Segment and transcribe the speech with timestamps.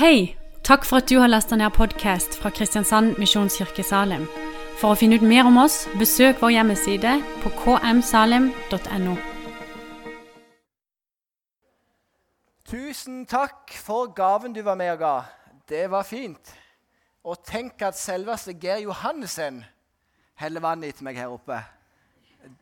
[0.00, 0.34] Hei!
[0.64, 4.22] Takk for at du har lasta ned podkast fra Kristiansand Misjonskirke Salim.
[4.80, 7.10] For å finne ut mer om oss, besøk vår hjemmeside
[7.42, 9.16] på kmsalim.no.
[12.72, 15.12] Tusen takk for gaven du var med og ga.
[15.68, 16.54] Det var fint.
[17.20, 19.60] Og tenk at selveste Geir Johannessen
[20.40, 21.60] heller vann til meg her oppe.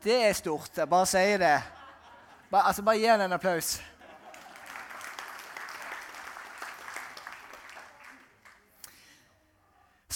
[0.02, 0.75] Det er stort.
[0.75, 1.55] Jeg bare sier det.
[2.50, 3.77] Bare, altså, bare gi han en applaus.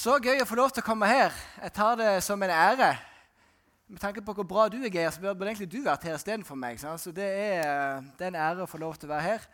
[0.03, 1.31] Så gøy å få lov til å komme her.
[1.63, 2.89] Jeg tar det som en ære.
[3.87, 6.59] Med tanke på hvor bra du er, Geir, så burde egentlig du vært her istedenfor
[6.59, 6.81] meg.
[6.99, 9.45] Så det er, det er en ære å få lov til å være her.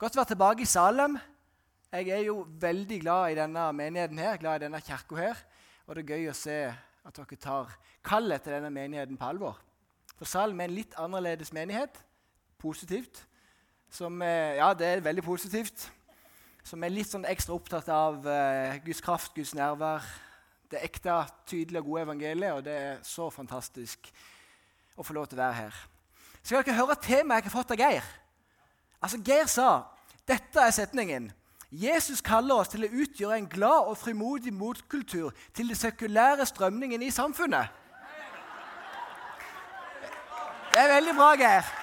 [0.00, 1.18] Godt å være tilbake i Salem.
[1.92, 5.44] Jeg er jo veldig glad i denne menigheten her, glad i denne kirka her.
[5.84, 7.76] Og det er gøy å se at dere tar
[8.08, 9.60] kallet til denne menigheten på alvor.
[10.14, 12.00] For Salem er en litt annerledes menighet.
[12.56, 13.26] Positivt.
[13.92, 15.90] Som, ja, det er veldig positivt
[16.68, 20.04] som er litt sånn ekstra opptatt av uh, Guds kraft, Guds nærvær.
[20.68, 21.14] Det ekte,
[21.48, 24.10] tydelige og gode evangeliet, og det er så fantastisk
[24.98, 25.78] å få lov til å være her.
[26.42, 28.04] Skal dere høre temaet jeg har fått av Geir?
[29.00, 29.70] Altså, Geir sa
[30.28, 31.30] dette er setningen.
[31.72, 37.04] Jesus kaller oss til å utgjøre en glad og frimodig motkultur til den sekulære strømningen
[37.04, 37.72] i samfunnet.
[40.68, 41.76] Det er veldig bra, Geir.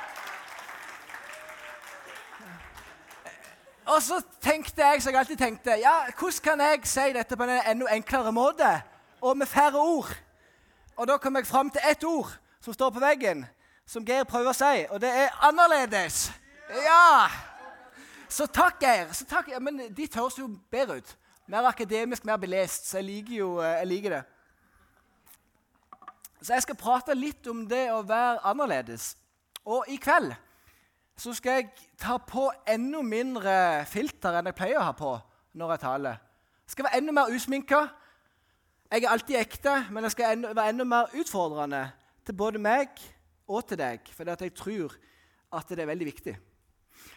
[3.85, 7.43] Og så tenkte jeg som jeg alltid tenkte, ja, hvordan kan jeg si dette på
[7.43, 8.69] en enda enklere måte?
[9.21, 10.09] Og med færre ord.
[10.95, 13.45] Og da kom jeg fram til ett ord som står på veggen,
[13.85, 16.31] som Geir prøver å si, og det er 'annerledes'.
[16.69, 17.27] Ja!
[18.29, 19.11] Så takk, Geir.
[19.13, 19.47] Så takk.
[19.47, 21.17] Ja, men ditt høres jo bedre ut.
[21.47, 22.89] Mer akademisk, mer belest.
[22.89, 24.23] Så jeg liker jo eh, jeg liker det.
[26.41, 29.15] Så jeg skal prate litt om det å være annerledes.
[29.65, 30.33] Og i kveld
[31.17, 35.13] så skal jeg ta på enda mindre filter enn jeg pleier å ha på
[35.55, 36.17] når jeg taler.
[36.65, 37.85] Jeg skal være enda mer usminka.
[38.91, 41.85] Jeg er alltid ekte, men jeg skal være enda mer utfordrende
[42.25, 42.99] til både meg
[43.47, 44.93] og til deg, fordi jeg tror
[45.55, 46.35] at det er veldig viktig.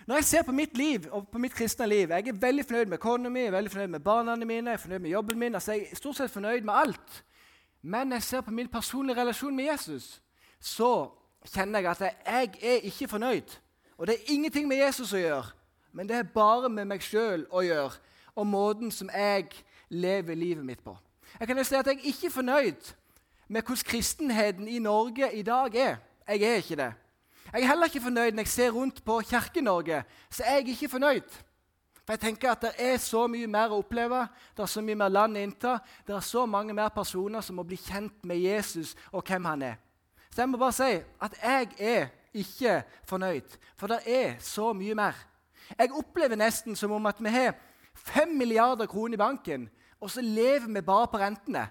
[0.06, 2.86] Når jeg ser på mitt liv og på mitt kristne liv Jeg er veldig fornøyd
[2.86, 5.54] med kona mi, veldig fornøyd med barna mine, jeg er fornøyd med jobben min.
[5.54, 7.24] altså Jeg er stort sett fornøyd med alt.
[7.82, 10.22] Men når jeg ser på min personlige relasjon med Jesus,
[10.60, 11.10] så
[11.46, 13.58] kjenner jeg at jeg er ikke fornøyd.
[13.98, 15.50] Og det er ingenting med Jesus å gjøre,
[15.92, 17.96] men det er bare med meg sjøl å gjøre,
[18.38, 19.50] og måten som jeg
[19.90, 20.94] lever livet mitt på.
[21.40, 22.92] Jeg kan jo si at jeg er ikke fornøyd
[23.48, 25.98] med hvordan kristenheten i Norge i dag er.
[26.28, 26.92] Jeg er ikke det.
[27.52, 30.02] Jeg er heller ikke fornøyd når jeg ser rundt på Kirke-Norge.
[30.30, 31.36] Så jeg er ikke fornøyd.
[32.04, 34.96] For jeg tenker at Det er så mye mer å oppleve, det er så mye
[34.96, 35.78] mer land å innta.
[36.06, 39.62] Det er så mange mer personer som må bli kjent med Jesus og hvem han
[39.62, 39.74] er.
[40.30, 43.56] Så jeg må bare si at jeg er ikke fornøyd.
[43.76, 45.16] For det er så mye mer.
[45.78, 47.56] Jeg opplever nesten som om at vi har
[47.94, 49.68] 5 milliarder kroner i banken,
[50.00, 51.66] og så lever vi bare på rentene.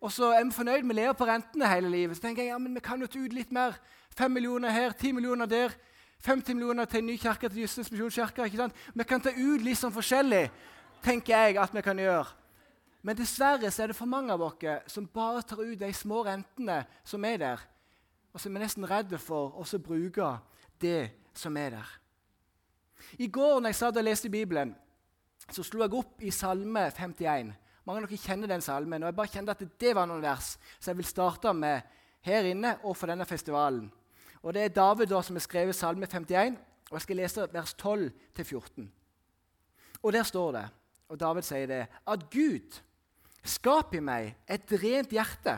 [0.00, 2.16] Og så er vi fornøyd med å leve på rentene hele livet.
[2.16, 3.78] Så tenker jeg ja, men vi kan jo ta ut litt mer.
[4.16, 5.74] 5 millioner her, 10 millioner der.
[6.24, 8.46] 50 millioner til en ny kirke, til Justins misjonskirke.
[8.94, 10.48] Vi kan ta ut litt sånn forskjellig,
[11.04, 12.26] tenker jeg at vi kan gjøre.
[13.06, 16.24] Men dessverre så er det for mange av oss som bare tar ut de små
[16.26, 17.60] rentene som er der.
[18.36, 20.26] Og så er vi nesten redde for å bruke
[20.76, 21.92] det som er der.
[23.16, 24.74] I går når jeg satt og leste Bibelen,
[25.48, 27.54] så slo jeg opp i Salme 51.
[27.88, 29.02] Mange av dere kjenner den salmen.
[29.02, 31.80] og jeg bare kjente at Det var noen vers som jeg vil starte med
[32.20, 33.90] her inne og for denne festivalen.
[34.42, 36.58] Og Det er David da, som har skrevet Salme 51,
[36.90, 38.90] og jeg skal lese vers 12-14.
[40.02, 40.66] Og Der står det,
[41.08, 42.82] og David sier det, at Gud
[43.44, 45.56] skap i meg et rent hjerte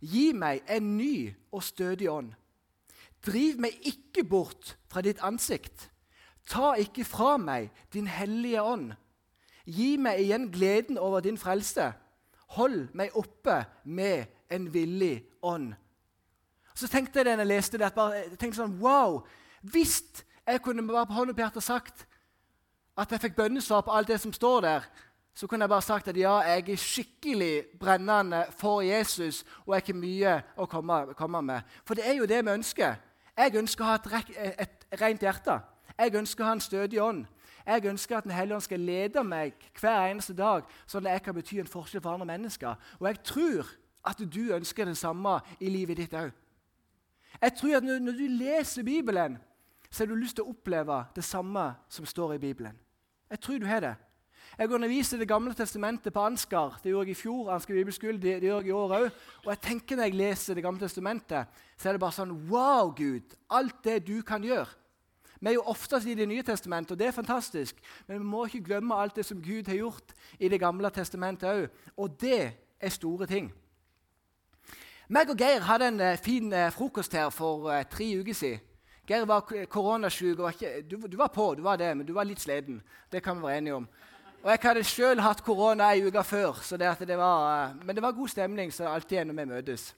[0.00, 2.32] Gi meg en ny og stødig ånd.
[3.26, 5.88] Driv meg ikke bort fra ditt ansikt.
[6.46, 8.92] Ta ikke fra meg din hellige ånd.
[9.66, 11.90] Gi meg igjen gleden over din frelse.
[12.54, 15.72] Hold meg oppe med en villig ånd.
[16.76, 19.24] Så tenkte jeg da jeg leste det, jeg tenkte sånn, wow,
[19.66, 20.02] Hvis
[20.46, 22.04] jeg kunne bare på hånd og på hjertet sagt
[22.96, 24.84] at jeg fikk bønnesvar på alt det som står der,
[25.36, 29.74] så kunne jeg bare sagt at ja, jeg er skikkelig brennende for Jesus, og jeg
[29.74, 31.74] har ikke mye å komme, komme, med.
[31.84, 32.94] For det er jo det vi ønsker.
[33.36, 34.30] Jeg ønsker å ha et, rek,
[34.64, 35.58] et rent hjerte.
[35.98, 37.26] Jeg ønsker å ha en stødig ånd.
[37.66, 41.24] Jeg ønsker at Den hellige ånd skal lede meg hver eneste dag, sånn at jeg
[41.26, 42.80] kan bety en forskjell for andre mennesker.
[43.00, 43.74] Og jeg tror
[44.08, 46.32] at du ønsker det samme i livet ditt òg.
[47.42, 49.36] Jeg tror at når, du leser Bibelen,
[49.90, 52.78] så har du lyst til å oppleve det samme som står i Bibelen.
[53.30, 53.94] Jeg tror du har det.
[54.58, 56.80] Jeg underviser Det gamle testamentet på Ansgar.
[56.82, 57.50] Det gjorde jeg i fjor.
[57.52, 59.10] Ansgar bibelskole, det, det gjør jeg i år òg.
[59.44, 62.94] Og jeg tenker når jeg leser Det gamle testamentet, så er det bare sånn Wow,
[62.96, 63.36] Gud!
[63.50, 64.72] Alt det du kan gjøre.
[65.40, 67.76] Vi er jo oftest i Det nye testamentet, og det er fantastisk.
[68.06, 71.50] Men vi må ikke glemme alt det som Gud har gjort i Det gamle testamentet
[71.50, 71.68] òg.
[71.96, 72.40] Og det
[72.80, 73.52] er store ting.
[75.08, 78.64] Meg og Geir hadde en eh, fin eh, frokost her for uh, tre uker siden.
[79.06, 80.40] Geir var koronasyk.
[80.90, 82.80] Du, du, var på, du var det, men du var litt sliten.
[83.12, 83.86] Det kan vi være enige om.
[84.46, 88.12] Og Jeg hadde sjøl hatt korona ei uke før, det det var, men det var
[88.14, 89.94] god stemning så alltid når vi møtes.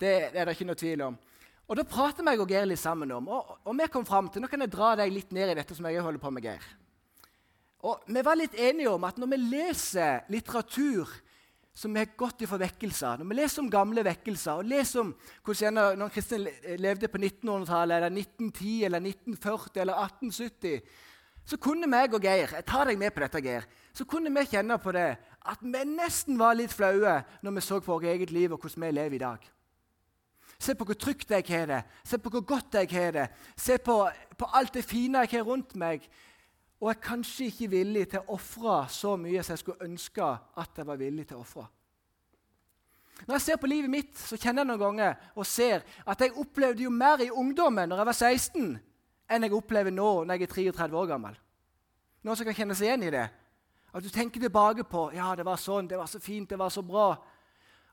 [0.00, 1.18] Det er det ikke noe tvil om.
[1.68, 4.42] Og Da prater vi og Geir litt sammen om, og, og vi kom fram til
[4.42, 6.66] Nå kan jeg dra deg litt ned i dette som jeg holder på med, Geir.
[7.86, 11.14] Og Vi var litt enige om at når vi leser litteratur
[11.72, 15.14] som har gått i vekkelser, når vi leser om gamle vekkelser og leser om
[15.46, 16.50] hvordan noen kristne
[16.82, 20.82] levde på 1900-tallet, eller 1910, eller 1940 eller 1870,
[21.48, 23.64] så kunne meg og Geir jeg tar deg med på dette, Geir,
[23.96, 25.10] så kunne vi kjenne på det
[25.48, 28.84] at vi nesten var litt flaue når vi så på vårt eget liv og hvordan
[28.84, 29.46] vi lever i dag.
[30.58, 33.26] Se på hvor trygt jeg har det, se på hvor godt jeg har det.
[33.56, 33.96] Se på,
[34.38, 36.02] på alt det fine jeg har rundt meg.
[36.80, 40.26] Og jeg er kanskje ikke villig til å ofre så mye som jeg skulle ønske
[40.26, 41.64] at jeg var villig til å ofre.
[43.26, 46.36] Når jeg ser på livet mitt, så kjenner jeg noen ganger og ser at jeg
[46.38, 48.76] opplevde jo mer i ungdommen når jeg var 16,
[49.28, 51.36] enn jeg opplever nå når jeg er 33 år gammel.
[52.24, 53.26] Noen som kan kjenne seg igjen i det?
[53.94, 56.72] At du tenker tilbake på ja, det var sånn, det var så fint, det var
[56.72, 57.12] så bra.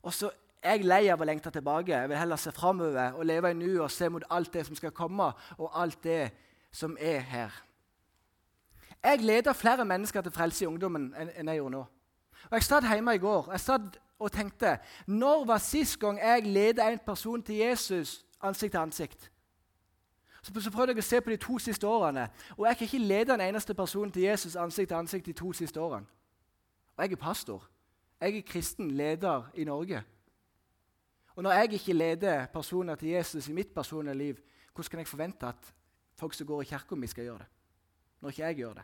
[0.04, 0.32] Og så
[0.66, 1.94] er jeg lei av å lengte tilbake.
[1.94, 4.78] Jeg vil heller se framover og leve i nuet og se mot alt det som
[4.78, 6.34] skal komme, og alt det
[6.76, 7.62] som er her.
[9.06, 11.84] Jeg leder flere mennesker til frelse i ungdommen enn jeg gjorde nå.
[12.50, 14.78] Og Jeg satt hjemme i går jeg satt og tenkte
[15.08, 19.32] Når var sist gang jeg ledet en person til Jesus ansikt til ansikt?
[20.46, 23.34] Så, så jeg å se på de to siste årene, og jeg kan ikke lede
[23.34, 26.06] en eneste person til Jesus ansikt til ansikt de to siste årene.
[26.96, 27.64] Og jeg er pastor.
[28.22, 30.04] Jeg er kristen leder i Norge.
[31.36, 34.38] Og når jeg ikke leder personer til Jesus i mitt personlige liv,
[34.74, 35.74] hvordan kan jeg forvente at
[36.16, 37.52] folk som går i kirka mi, skal gjøre det?
[38.22, 38.84] Når ikke jeg gjør det.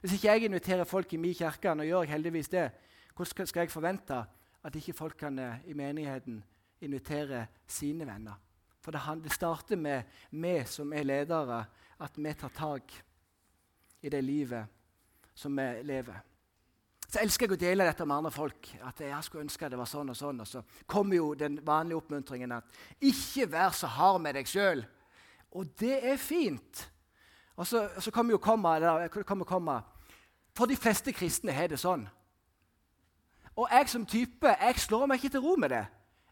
[0.00, 2.70] Hvis ikke jeg inviterer folk i min kirke, nå gjør jeg heldigvis det,
[3.16, 4.24] hvordan skal jeg forvente
[4.64, 6.44] at ikke folk kan eh, i menigheten
[6.80, 8.40] invitere sine venner?
[8.80, 11.64] For det, starter med vi som er ledere,
[12.00, 12.94] at vi tar tak
[14.02, 14.66] i det livet
[15.34, 16.20] som vi lever.
[17.10, 18.70] Så elsker jeg å dele dette med andre folk.
[18.86, 20.40] At jeg skulle ønske det var sånn Og sånn.
[20.40, 22.64] Og så kommer jo den vanlige oppmuntringen at
[23.00, 24.86] 'ikke vær så hard med deg sjøl'.
[25.50, 26.90] Og det er fint.
[27.56, 29.82] Og så, så kommer jo komma, kommer komma.
[30.54, 32.08] For de fleste kristne har det sånn.
[33.56, 35.86] Og jeg som type jeg slår meg ikke til ro med det.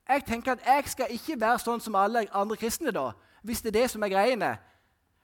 [0.08, 3.10] Jeg tenker at jeg skal ikke være sånn som alle andre kristne, da,
[3.42, 4.54] hvis det er det som er greiene.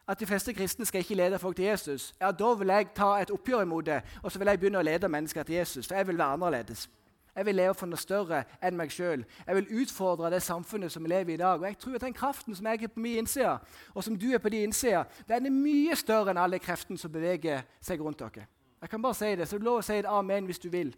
[0.08, 2.14] At de fleste kristne skal ikke lede folk til Jesus.
[2.20, 4.84] Ja, Da vil jeg ta et oppgjør imot det, og så vil jeg begynne å
[4.84, 5.86] lede mennesker til Jesus.
[5.86, 6.88] For jeg vil være annerledes.
[7.36, 9.24] Jeg vil leve for noe større enn meg sjøl.
[9.46, 11.58] Jeg vil utfordre det samfunnet som vi lever i i dag.
[11.60, 13.58] Og jeg tror at den kraften som jeg er på min innside,
[13.94, 17.12] og som du er på din innside, den er mye større enn alle kreftene som
[17.12, 18.46] beveger seg rundt dere.
[18.80, 20.94] Jeg kan bare si det, så lov å si et amen hvis du vil.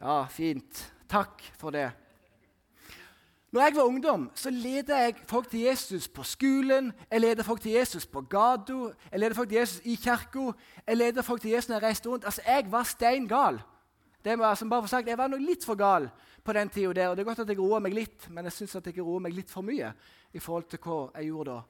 [0.00, 0.82] Ja, fint.
[1.08, 1.90] Takk for det.
[3.52, 7.60] Når jeg var ungdom, så ledet jeg folk til Jesus på skolen, jeg ledet folk
[7.60, 8.72] til Jesus på gata,
[9.12, 10.50] jeg ledet folk til Jesus i kirka,
[10.86, 12.24] jeg ledet folk til Jesus når jeg reiste rundt.
[12.24, 13.60] Altså, Jeg var stein gal.
[14.24, 16.08] Det jeg, altså bare få sagt, jeg var nok litt for gal
[16.44, 17.08] på den tida der.
[17.08, 19.32] og Det er godt at jeg roer meg litt, men jeg syns jeg roer meg
[19.32, 19.92] litt for mye
[20.32, 21.60] i forhold til hva jeg gjorde da.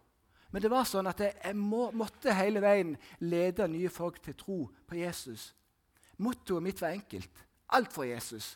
[0.53, 4.35] Men det var sånn at jeg, jeg må, måtte hele veien lede nye folk til
[4.35, 4.59] tro
[4.89, 5.51] på Jesus.
[6.17, 7.45] Mottoet mitt var enkelt.
[7.77, 8.55] Alt for Jesus.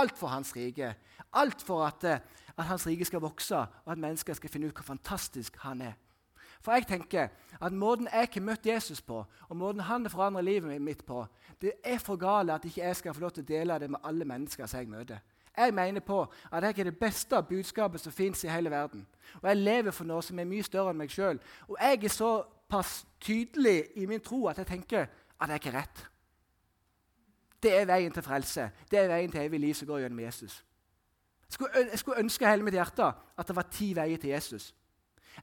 [0.00, 0.94] Alt for Hans rike.
[1.32, 2.20] Alt for at, eh,
[2.56, 5.92] at Hans rike skal vokse, og at mennesker skal finne ut hvor fantastisk han er.
[6.60, 7.28] For jeg tenker
[7.60, 11.26] at Måten jeg har møtt Jesus på, og måten han har forandret livet mitt på,
[11.60, 14.00] det er for gale at ikke jeg skal få lov til å dele det med
[14.04, 15.18] alle mennesker som jeg møter.
[15.56, 19.06] Jeg mener på at jeg er det beste budskapet som fins i hele verden.
[19.42, 21.40] Og jeg lever for noe som er mye større enn meg sjøl.
[21.68, 25.08] Og jeg er såpass tydelig i min tro at jeg tenker
[25.40, 26.04] at jeg ikke er rett.
[27.62, 28.70] Det er veien til frelse.
[28.90, 30.64] Det er veien til evig liv som går gjennom Jesus.
[31.50, 34.74] Jeg skulle, ønske hele mitt hjerte at det var ti veier til Jesus.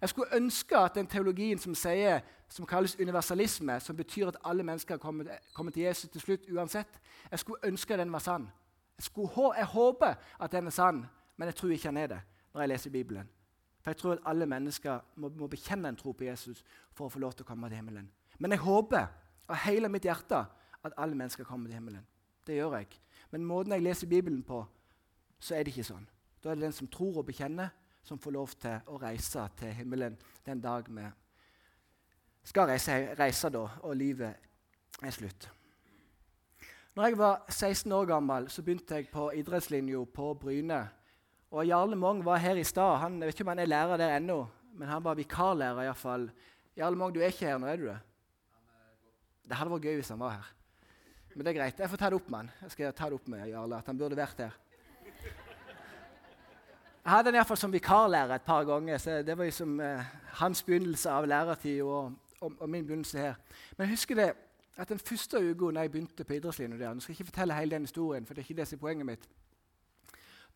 [0.01, 2.19] Jeg skulle ønske at den teologien som, sier,
[2.49, 6.99] som kalles universalisme, som betyr at alle mennesker kommer, til Jesus til slutt uansett,
[7.31, 8.49] jeg skulle ønske den var sann.
[8.97, 11.05] Jeg, jeg håper at den er sann,
[11.37, 12.21] men jeg tror ikke han er det
[12.53, 13.29] når jeg leser Bibelen.
[13.81, 17.09] For jeg tror at alle mennesker må, må bekjenne en tro på Jesus for å
[17.09, 18.09] få lov til å komme til himmelen.
[18.39, 19.05] Men jeg håper
[19.47, 20.41] av hele mitt hjerte
[20.83, 22.05] at alle mennesker kommer til himmelen.
[22.47, 22.87] Det gjør jeg.
[23.31, 24.65] Men måten jeg leser Bibelen på,
[25.39, 26.07] så er det ikke sånn.
[26.43, 27.69] Da er det den som tror og bekjenner,
[28.03, 30.15] som får lov til å reise til himmelen
[30.45, 31.07] den dag vi
[32.47, 35.49] skal reise, reise da, og livet er slutt.
[36.95, 40.79] Når jeg var 16 år gammel, så begynte jeg på idrettslinja på Bryne.
[41.51, 43.03] Og Jarle Mong var her i stad.
[43.03, 44.39] Jeg vet ikke om han er lærer der ennå,
[44.73, 46.29] men han var vikarlærer i, hvert fall,
[46.77, 47.99] Jarle Mong, du er ikke her nå, er du det?
[49.47, 50.49] Det hadde vært gøy hvis han var her.
[51.37, 51.79] Men det er greit.
[51.79, 52.47] Jeg får ta det opp med han.
[52.63, 54.53] Jeg skal ta det opp med Jarle, at han burde vært her.
[57.03, 58.97] Jeg hadde han iallfall som vikarlærer et par ganger.
[58.97, 60.07] så Det var liksom eh,
[60.41, 63.35] hans begynnelse av lærertid og, og, og, min begynnelse her.
[63.77, 64.33] Men jeg husker det
[64.77, 67.53] at den første uka når jeg begynte på idrettslinja der Nå skal jeg ikke fortelle
[67.53, 69.29] hele den historien, for det er ikke det som er poenget mitt.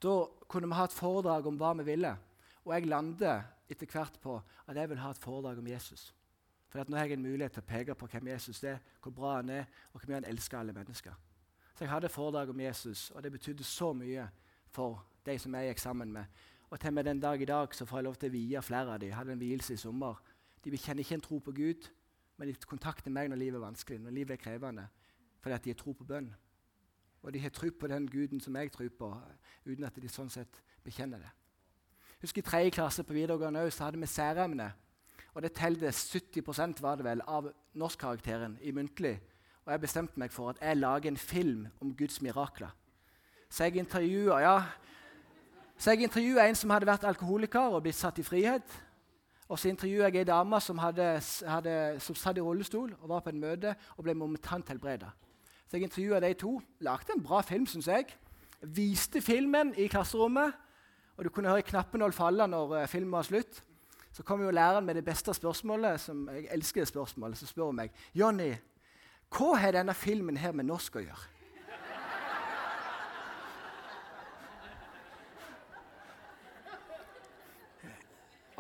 [0.02, 0.16] Da
[0.48, 2.16] kunne vi ha et foredrag om hva vi ville.
[2.66, 6.10] Og jeg landet etter hvert på at jeg vil ha et foredrag om Jesus.
[6.72, 9.36] For nå har jeg en mulighet til å peke på hvem Jesus er, hvor bra
[9.42, 11.18] han er, og hvor mye han elsker alle mennesker.
[11.76, 14.30] Så jeg hadde foredrag om Jesus, og det betydde så mye
[14.72, 16.44] for de som jeg gikk sammen med.
[16.72, 18.94] Og til meg den dag i dag så får jeg lov til å vie flere
[18.94, 19.12] av dem.
[19.12, 20.22] Jeg hadde en vielse i sommer.
[20.64, 21.90] De kjenner ikke en tro på Gud,
[22.40, 24.88] men de kontakter meg når livet er vanskelig, når livet er krevende,
[25.44, 26.30] fordi at de har tro på bønn.
[27.22, 29.12] Og de har tro på den guden som jeg tror på,
[29.66, 31.34] uten at de sånn sett bekjenner det.
[32.22, 34.72] Husk I tredje klasse på videregående også, så hadde vi særemne.
[35.34, 37.48] Og det telte 70% var det vel, av
[37.80, 39.16] norskkarakteren i muntlig.
[39.66, 42.74] Og jeg bestemte meg for at jeg lager en film om Guds mirakler.
[43.50, 44.56] Så jeg intervjua ja,
[46.48, 48.80] en som hadde vært alkoholiker og blitt satt i frihet.
[49.52, 51.20] Og så intervjua jeg ei dame som, hadde,
[52.00, 55.12] som satt i rullestol og var på en møte og ble momentant helbreda.
[55.68, 56.58] Så jeg intervjua de to.
[56.84, 58.10] Lagde en bra film, syns jeg.
[58.62, 60.56] Viste filmen i klasserommet.
[61.18, 63.62] Og du kunne høre knappenål falle når uh, filmen var slutt.
[64.12, 67.38] Så kom jo læreren med det beste spørsmålet, som jeg elsker det spørsmålet.
[67.38, 68.54] Så spør hun meg Jonny,
[69.32, 71.30] hva har denne filmen her med norsk å gjøre?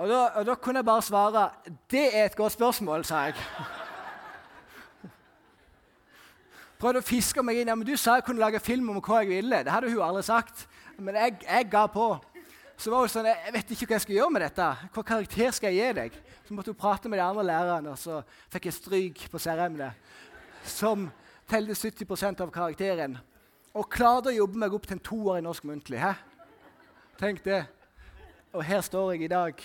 [0.01, 1.49] Og da, og da, kunne jeg bare svare
[1.91, 3.35] det er et godt spørsmål, sa jeg.
[6.81, 7.69] Prøvde å fiske meg inn.
[7.69, 9.59] ja, men Du sa jeg kunne lage film om hva jeg ville.
[9.61, 10.65] Det hadde hun aldri sagt.
[10.97, 12.07] Men jeg, jeg ga på.
[12.81, 14.67] Så var hun sånn, jeg vet ikke hva jeg skal gjøre med dette.
[14.95, 16.15] Hva karakter skal jeg gi deg?
[16.47, 20.15] Så måtte hun prate med de andre lærerne, og så fikk jeg stryk på særemnet.
[20.65, 21.03] Som
[21.51, 23.19] telte 70% av karakteren.
[23.77, 25.99] Og klarte å jobbe meg opp til en toer i norsk muntlig.
[26.01, 26.15] Hæ?
[27.19, 27.59] Tenk det.
[28.49, 29.61] Og her står jeg i dag.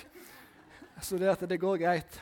[1.01, 2.21] Så det, det går greit.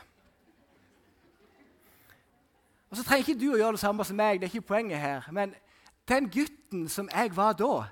[2.87, 4.39] Og så trenger ikke du å gjøre det samme som meg.
[4.39, 5.27] det er ikke poenget her.
[5.35, 5.59] Men
[6.07, 7.83] den gutten som jeg var da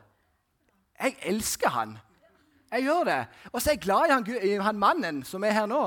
[1.04, 1.98] Jeg elsker han.
[2.74, 3.22] Jeg gjør det.
[3.52, 5.84] Og så er jeg glad i han, i han mannen som er her nå.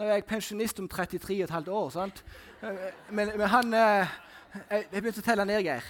[0.00, 1.90] Nå er jeg pensjonist om 33,5 år.
[1.92, 2.24] sant?
[3.10, 4.06] Men, men han eh,
[4.70, 5.84] Jeg begynte å telle ned, Geir.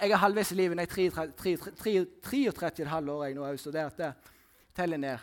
[0.00, 0.80] Jeg er halvveis i livet.
[0.80, 4.12] Er 33,5 år jeg nå har studert det.
[4.76, 5.18] Teller ned.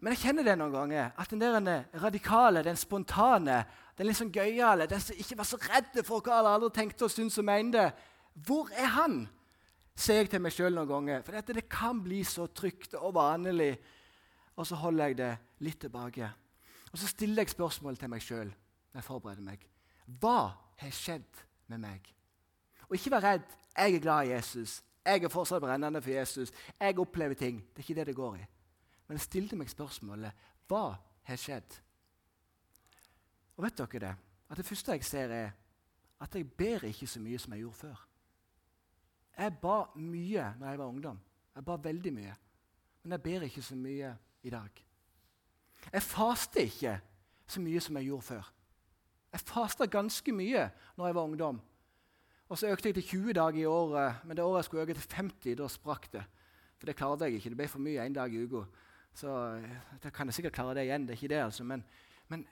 [0.00, 1.10] Men jeg kjenner det noen ganger.
[1.20, 3.64] At den der radikale, den spontane,
[3.98, 7.12] den sånn gøyale, den som ikke var så redd for hva alle andre tenkte og
[7.12, 7.92] syntes og mente
[8.46, 9.28] Hvor er han?
[10.00, 11.24] Sier jeg til meg sjøl noen ganger.
[11.26, 13.74] For dette, det kan bli så trygt og vanlig.
[14.56, 15.32] Og så holder jeg det
[15.66, 16.30] litt tilbake.
[16.90, 19.66] Og så stiller jeg spørsmål til meg sjøl når jeg forbereder meg.
[20.20, 20.38] Hva
[20.80, 22.08] har skjedd med meg?
[22.88, 23.52] Og ikke vær redd.
[23.76, 24.80] Jeg er glad i Jesus.
[25.06, 26.50] Jeg er fortsatt brennende for Jesus.
[26.80, 27.60] Jeg opplever ting.
[27.70, 28.48] Det er ikke det det går i.
[29.06, 30.84] Men jeg stilte meg spørsmålet hva
[31.26, 31.78] har skjedd?
[33.56, 34.12] Og vet dere det?
[34.50, 35.50] At Det første jeg ser, er
[36.20, 38.09] at jeg ber ikke så mye som jeg gjorde før.
[39.38, 41.20] Jeg ba mye da jeg var ungdom.
[41.54, 42.34] Jeg ba veldig mye.
[43.02, 44.84] Men jeg ber ikke så mye i dag.
[45.92, 47.00] Jeg faster ikke
[47.46, 48.52] så mye som jeg gjorde før.
[49.32, 51.60] Jeg fasta ganske mye når jeg var ungdom.
[52.48, 54.94] Og Så økte jeg til 20 dager i året, men det året jeg skulle øke
[54.94, 56.22] til 50, da sprakk det.
[56.78, 57.50] For det klarte jeg ikke.
[57.50, 58.64] Det ble for mye én dag i uka.
[59.14, 61.06] Så eh, da kan jeg sikkert klare det igjen.
[61.06, 61.64] det er ikke det altså.
[61.64, 61.84] Men,
[62.28, 62.46] men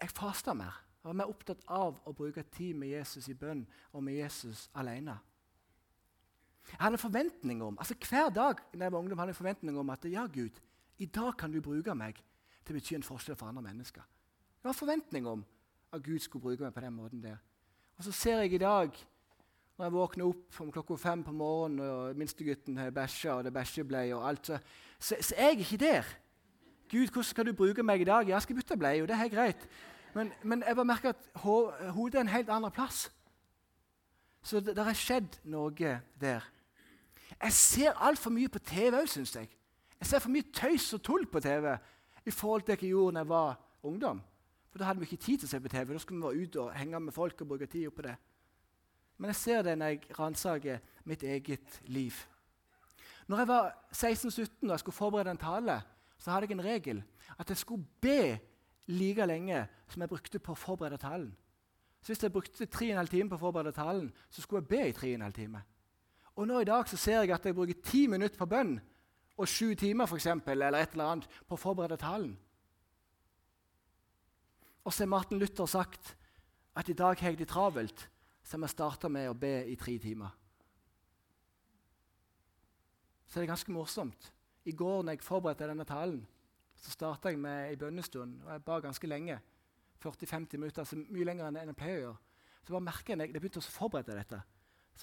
[0.00, 0.82] jeg fasta mer.
[1.02, 4.70] Jeg var mer opptatt av å bruke tid med Jesus i bønn og med Jesus
[4.74, 5.18] alene.
[6.70, 9.42] Jeg hadde en forventning om, altså Hver dag når jeg var ungdom, hadde jeg en
[9.42, 10.60] forventning om at ja, Gud,
[10.98, 12.18] i dag kan du bruke meg
[12.64, 14.02] til å bety en forskjell for andre mennesker.
[14.56, 15.44] Det var en forventning om
[15.92, 17.38] at Gud skulle bruke meg på den måten der.
[17.96, 18.96] Og så ser jeg i dag,
[19.76, 23.52] når jeg våkner opp om klokka fem på morgenen, og minstegutten har bæsja, og det
[23.52, 24.58] er bæsjebleie og alt, så,
[24.98, 26.16] så, så, er jeg ikke der.
[26.90, 28.28] Gud, hvordan skal du bruke meg i dag?
[28.28, 29.68] Jeg skal bytte bleie, og det er helt greit.
[30.14, 31.30] Men, men jeg bare merker at
[31.92, 33.06] hodet er en helt annen plass.
[34.42, 35.70] Så det har skjedd noe
[36.20, 36.44] der.
[37.42, 39.50] Jeg ser altfor mye på TV òg, syns jeg.
[40.00, 41.76] Jeg ser for mye tøys og tull på TV
[42.26, 44.22] i forhold til det jeg gjorde da jeg var ungdom.
[44.70, 45.92] For Da hadde vi ikke tid til å se på TV.
[45.92, 48.16] Da skulle vi være ute og henge med folk og bruke tid på det.
[49.18, 52.12] Men jeg ser det når jeg ransaker mitt eget liv.
[53.26, 55.82] Når jeg var 16-17 og jeg skulle forberede en tale,
[56.18, 57.02] så hadde jeg en regel
[57.38, 58.38] at jeg skulle be
[58.86, 61.36] like lenge som jeg brukte på å forberede talen.
[62.02, 65.16] Så Hvis jeg brukte 3,5 timer på å forberede talen, så skulle jeg be i
[65.16, 65.60] 3,5 timer.
[66.36, 68.76] Og nå i dag så ser jeg at jeg bruker ti minutter på bønn
[69.36, 72.36] og sju timer for eksempel, eller et eller annet, på å forberede talen.
[74.84, 76.14] Og så har Martin Luther sagt
[76.76, 78.06] at i dag har jeg det travelt,
[78.44, 80.32] så jeg starter med å be i tre timer.
[83.26, 84.32] Så det er ganske morsomt.
[84.64, 86.20] I går når jeg forberedte denne talen,
[86.76, 88.42] så starta jeg med ei bønnestund.
[88.44, 89.40] og Jeg ba ganske lenge.
[90.04, 92.18] 40-50 minutter, altså mye lenger enn jeg pleier å gjøre.
[92.66, 94.40] Så bare merker jeg at jeg begynte å forberede dette.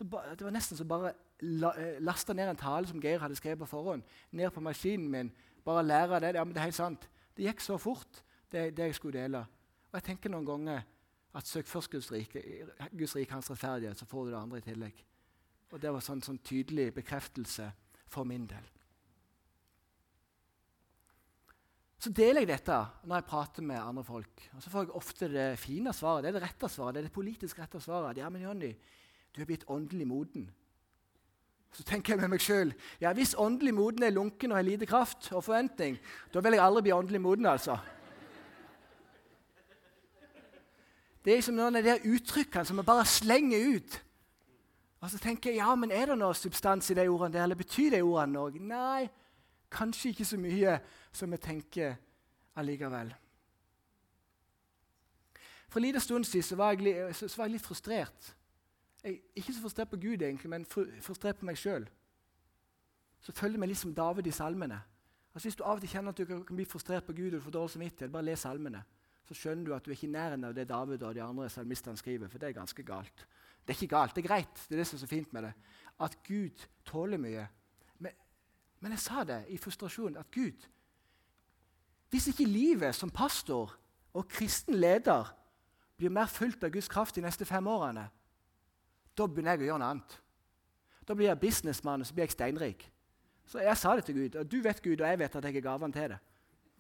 [0.02, 1.14] Ba, det var nesten som bare
[1.46, 5.10] la, eh, lasta ned en tale som Geir hadde skrevet på forhånd, ned på maskinen
[5.12, 5.32] min.
[5.66, 6.36] Bare lære det.
[6.36, 7.08] Ja, men det er helt sant.
[7.38, 9.46] Det gikk så fort, det, det jeg skulle dele.
[9.92, 10.84] Og jeg tenker noen ganger
[11.34, 12.42] at søk først Guds rike,
[12.94, 15.04] Guds rike hans rettferdighet, så får du det andre i tillegg.
[15.74, 17.72] Og Det var sånn, sånn tydelig bekreftelse
[18.06, 18.66] for min del.
[22.04, 22.76] Så deler jeg dette
[23.08, 24.42] når jeg prater med andre folk.
[24.58, 27.08] Og så får jeg ofte det fine svaret, det er det rette svaret, det er
[27.08, 28.20] det politisk rette svaret.
[28.20, 28.74] Ja, men Jonny,
[29.36, 30.50] du er blitt åndelig moden.
[31.74, 34.86] Så tenker jeg med meg sjøl ja, hvis åndelig moden er lunken og har lite
[34.86, 35.98] kraft og forventning,
[36.34, 37.78] da vil jeg aldri bli åndelig moden, altså.
[41.24, 44.00] Det er som noen av de uttrykkene som vi bare slenger ut.
[45.04, 47.60] Og så tenker jeg, ja, men Er det noe substans i de ordene der, eller
[47.60, 48.60] betyr de ordene noe?
[48.60, 49.10] Nei,
[49.72, 50.78] kanskje ikke så mye
[51.12, 51.96] som vi tenker
[52.56, 53.14] allikevel.
[55.70, 58.34] For en liten stund siden så var jeg litt frustrert.
[59.04, 60.66] Jeg, ikke så frustrert på Gud, egentlig, men
[61.02, 61.86] frustrert på meg sjøl.
[63.24, 64.80] Så følger vi meg litt som David i salmene.
[65.34, 67.40] Altså, hvis du av og til kjenner at du kan bli frustrert på Gud og
[67.40, 68.84] du får dårlig samvittighet, bare les salmene.
[69.28, 71.48] Så skjønner du at du er ikke i nærheten av det David og de andre
[71.50, 72.30] salmistene skriver.
[72.30, 73.26] For det er ganske galt.
[73.64, 74.66] Det er ikke galt, det er greit.
[74.68, 75.54] Det er det som er så fint med det.
[76.04, 77.48] At Gud tåler mye.
[78.04, 78.18] Men,
[78.84, 80.68] men jeg sa det i frustrasjon at Gud
[82.12, 83.72] Hvis ikke livet som pastor
[84.14, 85.32] og kristen leder
[85.98, 88.04] blir mer fulgt av Guds kraft de neste fem årene,
[89.18, 90.20] da begynner jeg å gjøre noe annet.
[91.08, 92.86] Da blir jeg businessmann og så blir jeg steinrik.
[93.46, 94.38] Så jeg sa det til Gud.
[94.40, 96.20] Og du vet Gud, og jeg vet at jeg er gaven til det.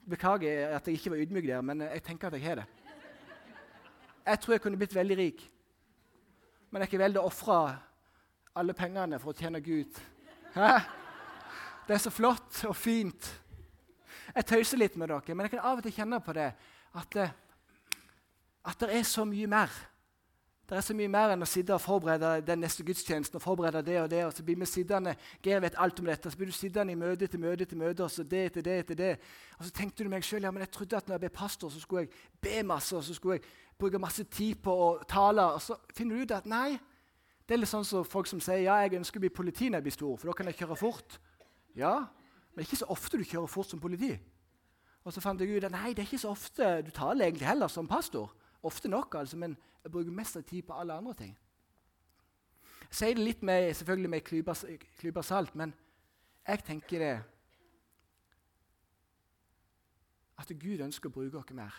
[0.10, 2.66] Beklager at jeg ikke var ydmyk der, men jeg tenker at jeg har det.
[4.25, 5.44] Jeg tror jeg kunne blitt veldig rik.
[6.72, 7.60] Men jeg er veldig å ofre
[8.56, 10.00] alle pengene for å tjene Gud.
[10.55, 10.74] Hæ?
[11.88, 13.27] Det er så flott og fint.
[14.34, 16.53] Jeg tøyser litt med dere, men jeg kan av og til kjenne på det
[16.96, 17.18] at
[18.64, 19.72] at det er så mye mer.
[20.70, 23.36] Det er så mye mer enn å sitte og forberede den neste gudstjenesten.
[23.36, 26.32] og forberede det og det, og så blir vi sittende, Geir vet alt om dette,
[26.32, 28.78] så blir du sittende i møte etter møte etter møte, og så det etter det
[28.80, 29.18] etter det.
[29.60, 31.70] Og så tenkte du meg selv, ja, men jeg trodde at når jeg ble pastor,
[31.70, 32.10] så skulle jeg
[32.42, 33.44] be masse, og så skulle jeg
[33.78, 36.80] bruke masse tid på å tale, og så finner du ut at nei.
[37.44, 39.82] Det er litt sånn som folk som sier ja, jeg ønsker å bli politi når
[39.82, 41.20] jeg blir stor, for da kan jeg kjøre fort.
[41.76, 42.08] Ja,
[42.56, 44.14] men ikke så ofte du kjører fort som politi.
[45.04, 47.50] Og så fant jeg ut at nei, det er ikke så ofte du taler egentlig
[47.50, 48.32] heller som pastor.
[48.64, 51.34] Ofte nok, altså, men jeg bruker mest av tid på alle andre ting.
[52.84, 54.24] Jeg sier det litt med, selvfølgelig med
[55.00, 55.74] klypa salt, men
[56.48, 57.16] jeg tenker det
[60.40, 61.76] at Gud ønsker å bruke oss mer.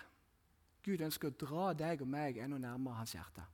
[0.84, 3.44] Gud ønsker å dra deg og meg enda nærmere hans hjerte.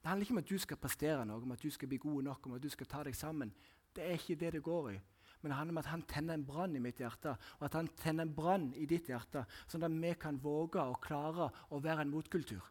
[0.00, 2.24] Det handler ikke om at du skal prestere noe, om at du skal bli god
[2.30, 3.52] nok, om at du skal ta deg sammen.
[3.94, 4.98] Det er ikke det det går i.
[5.40, 7.88] Men det handler om at han tenner en brann i mitt hjerte, og at han
[8.00, 12.04] tenner en brann i ditt hjerte, sånn at vi kan våge og klare å være
[12.04, 12.64] en motkultur.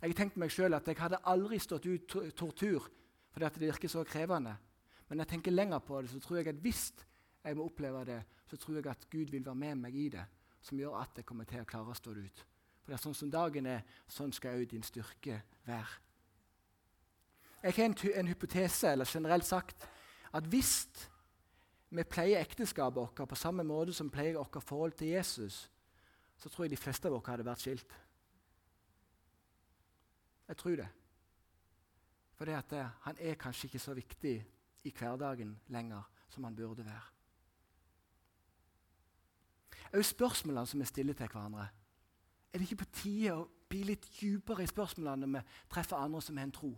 [0.00, 2.88] Jeg tenkte meg selv at jeg hadde aldri stått ut tortur
[3.30, 4.56] fordi at det virker så krevende.
[5.08, 6.92] Men jeg tenker lenger på det, så tror jeg at hvis
[7.44, 10.24] jeg må oppleve det, så tror jeg at Gud vil være med meg i det,
[10.62, 12.44] som gjør at jeg kommer til å klare å stå det ut.
[12.82, 15.98] For det er sånn som dagen er, sånn skal òg din styrke være.
[17.62, 19.88] Jeg har en, en, hypotese, eller generelt sagt,
[20.32, 20.88] at hvis
[21.90, 25.68] vi pleier ekteskapet vårt på samme måte som vi pleier vårt forhold til Jesus,
[26.38, 27.98] så tror jeg de fleste av oss hadde vært skilt.
[30.50, 30.88] Jeg tror det.
[32.34, 32.72] For det at
[33.04, 34.34] han er kanskje ikke så viktig
[34.84, 37.06] i hverdagen lenger som han burde være.
[39.92, 41.68] Også spørsmålene som vi stiller til hverandre.
[42.52, 46.22] Er det ikke på tide å bli litt dypere i spørsmålene når vi treffer andre
[46.22, 46.72] som har en tro?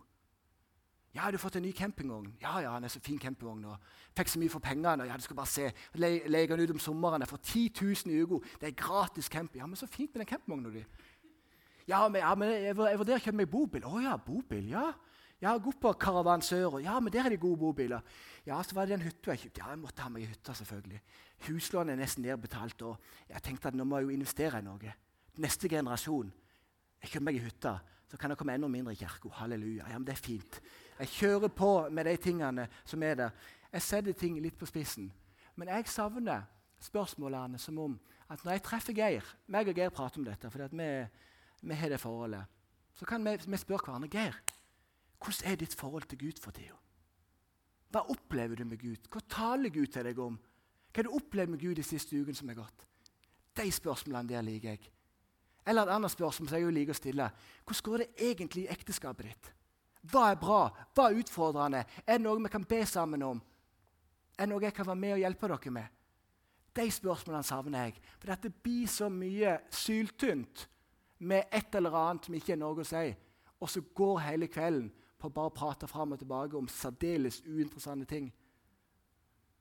[1.15, 2.35] Ja, har du fått en ny campingvogn?
[2.41, 5.07] Ja, ja, han er så fin campingvogn og Fikk så mye for pengene.
[5.09, 5.71] Ja, du skal bare se.
[5.95, 7.23] Le Leier den ut om sommeren.
[7.25, 8.41] Jeg får 10 000 i uka.
[8.61, 9.61] Det er gratis camping.
[9.61, 10.85] Ja, men så fint med den campingvogna di.
[11.89, 13.87] Ja, men, ja, men jeg, jeg vurderer å kjøpe meg bobil.
[13.89, 14.69] Å ja, bobil.
[14.73, 14.91] Ja.
[15.43, 16.79] Har gått på Karavan Sør.
[16.85, 18.05] Ja, men der er de gode bobiler.
[18.47, 19.63] Ja, så var det den hytta jeg kjøpte.
[19.65, 21.01] Ja, jeg måtte ha meg hytta, selvfølgelig.
[21.49, 24.95] Huslånet er nesten nedbetalt, og jeg tenkte at nå må jeg jo investere i noe
[25.41, 26.33] neste generasjon
[27.03, 27.73] Jeg kjøper meg ei hytte,
[28.11, 29.31] så kan det komme enda mindre i kirka.
[29.41, 29.89] Halleluja.
[29.91, 30.61] Ja, men det er fint.
[31.01, 33.33] Jeg kjører på med de tingene som er der.
[33.73, 35.09] Jeg setter ting litt på spissen.
[35.57, 36.45] Men jeg savner
[36.79, 37.97] spørsmålene som om
[38.31, 40.89] at når jeg treffer Geir meg og Geir prater om dette, fordi vi,
[41.63, 42.45] vi, har det forholdet,
[42.95, 44.39] så kan vi, vi spørre hverandre Geir,
[45.23, 46.77] hvordan er ditt forhold til Gud for tida?
[47.93, 49.07] Hva opplever du med Gud?
[49.13, 50.39] Hva taler Gud til deg om?
[50.93, 52.87] Hva har du opplevd med Gud de siste ukene som er gått?
[53.57, 54.93] De spørsmålene der liker jeg.
[55.69, 57.29] Eller et annet spørsmål som jeg liker å stille.
[57.67, 59.51] Hvordan går det egentlig i ekteskapet ditt?
[60.11, 60.63] Hva er bra?
[60.97, 61.85] Hva er utfordrende?
[62.03, 63.43] Er det noe vi kan be sammen om?
[64.35, 65.99] Er det noe jeg kan være med og hjelpe dere med?
[66.73, 68.01] De spørsmålene savner jeg.
[68.19, 70.67] For dette blir så mye syltynt
[71.23, 73.05] med et eller annet som ikke er noe å si.
[73.63, 78.09] Og så går hele kvelden på å bare prate fram og tilbake om særdeles uinteressante
[78.11, 78.33] ting.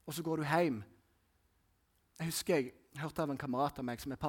[0.09, 0.79] Og så går du hjem.
[2.17, 4.21] Jeg husker jeg hørte av en kamerat av meg som er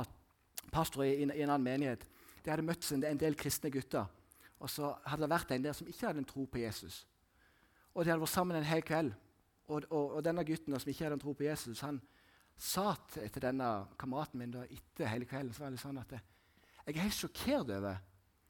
[0.73, 2.05] pastor i, i en annen menighet.
[2.45, 4.07] De hadde møtt en, en del kristne gutter.
[4.63, 7.03] Og så hadde det vært en der som ikke hadde en tro på Jesus.
[7.95, 9.15] Og De hadde vært sammen en hel kveld.
[9.69, 12.01] Og, og, og denne gutten som ikke hadde en tro på Jesus, han
[12.61, 16.13] sa til, til denne kameraten min da, etter hele kvelden så var det sånn at
[16.87, 17.97] jeg er helt sjokkert over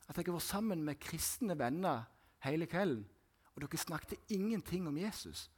[0.08, 2.04] at jeg har vært sammen med kristne venner
[2.44, 3.04] hele kvelden,
[3.54, 5.50] og dere snakket ingenting om Jesus.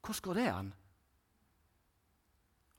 [0.00, 0.72] Hvordan går det an?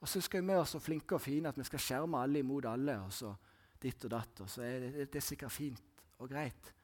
[0.00, 2.64] Og så skal vi være så flinke og fine at vi skal skjerme alle imot
[2.64, 3.00] alle.
[3.00, 3.34] og så
[3.82, 6.74] ditt og datt, og så er det, det er sikkert fint og greit.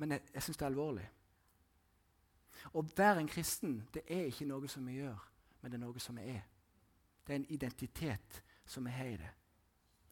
[0.00, 1.06] Men jeg, jeg syns det er alvorlig.
[2.72, 5.18] Å være en kristen det er ikke noe som vi gjør,
[5.60, 6.44] men det er noe som vi er.
[7.24, 9.32] Det er en identitet som vi har i det.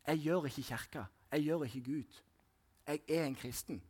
[0.07, 1.05] Jeg gjør ikke Kirka.
[1.33, 2.21] Jeg gjør ikke Gud.
[2.87, 3.83] Jeg er en kristen.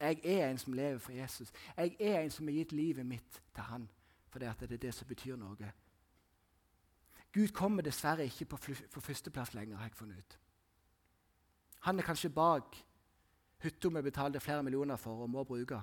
[0.00, 1.52] Jeg er en som lever for Jesus.
[1.76, 3.88] Jeg er en som har gitt livet mitt til Han.
[4.28, 5.72] For det, er det som betyr noe.
[7.32, 8.58] Gud kommer dessverre ikke på,
[8.92, 10.38] på førsteplass lenger, har jeg funnet ut.
[11.80, 12.76] Han er kanskje bak
[13.62, 15.80] hytta vi betalte flere millioner for og må bruke.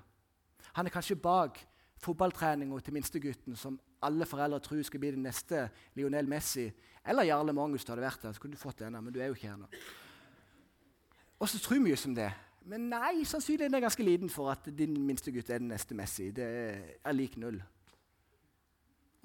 [0.73, 1.59] Han er kanskje bak
[2.03, 6.67] fotballtreninga til minstegutten, som alle foreldre tror skal bli den neste Lionel Messi.
[7.05, 8.33] Eller Jarle Mongus, hadde vært der.
[8.33, 9.69] så kunne du fått denne, men du er jo ikke her nå.
[11.39, 12.31] Og så tror mye som det.
[12.65, 16.31] Men nei, sannsynligheten er ganske liten for at din minste gutt er den neste Messi.
[16.33, 16.45] Det
[17.05, 17.59] er lik null.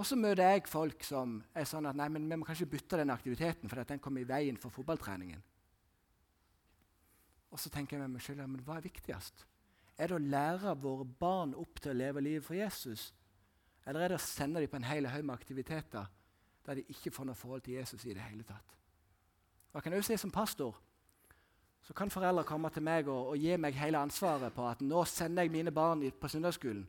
[0.00, 3.00] Og så møter jeg folk som er sånn at nei, men vi må kanskje bytte
[3.00, 5.42] den aktiviteten, for den kommer i veien for fotballtreningen.
[7.50, 9.44] Og så tenker jeg meg selv, men hva er viktigst?
[10.00, 13.10] Er det å lære våre barn opp til å leve livet for Jesus?
[13.84, 16.08] Eller er det å sende dem på en hel haug med aktiviteter
[16.64, 18.76] der de ikke får noe forhold til Jesus i det hele tatt?
[19.70, 20.78] Og jeg kan også si Som pastor
[21.80, 25.04] så kan foreldre komme til meg og, og, gi meg hele ansvaret på at nå
[25.08, 26.84] sender jeg mine barn på søndagsskolen.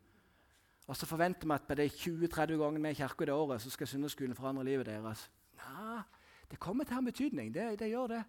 [0.88, 3.69] Og så forventer vi at på de 20-30 gangene vi er i det året, så
[3.71, 5.30] skal søndagsskolen forandre livet deres.
[5.58, 6.02] Nei,
[6.52, 7.54] det kommer til å ha betydning.
[7.56, 8.24] Det, det gjør det.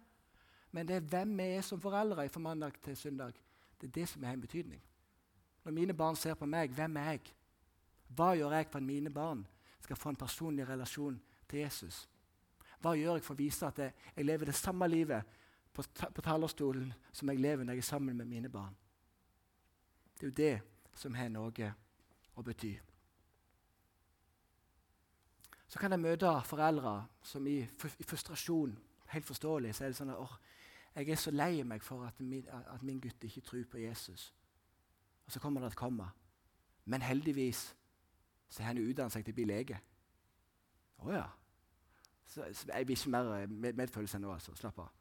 [0.71, 3.35] Men det er hvem vi er som foreldre fra mandag til søndag.
[3.83, 4.81] Det er det som har en betydning.
[5.63, 7.33] Når mine barn ser på meg, hvem er jeg?
[8.15, 9.41] Hva gjør jeg for at mine barn
[9.83, 11.17] skal få en personlig relasjon
[11.51, 11.97] til Jesus?
[12.79, 15.35] Hva gjør jeg for å vise at jeg, lever det samme livet
[15.75, 18.71] på, ta, på, talerstolen som jeg lever når jeg er sammen med mine barn?
[20.15, 21.73] Det er jo det som har noe
[22.39, 22.71] å bety.
[25.67, 27.59] Så kan jeg møte foreldre som i,
[28.07, 28.79] frustrasjon
[29.13, 30.37] Helt forståelig så er det sånn at
[30.95, 34.33] jeg er så lei meg for at min, at min gutt ikke tror på Jesus.
[35.25, 36.09] Og så kommer det et komma.
[36.85, 37.75] Men heldigvis
[38.49, 39.79] så har han utdannet seg til å bli lege.
[41.01, 41.25] Å ja.
[42.25, 44.55] Så, så jeg vil ikke mer eh, med, medfølelse nå, altså.
[44.55, 44.91] Slapp av.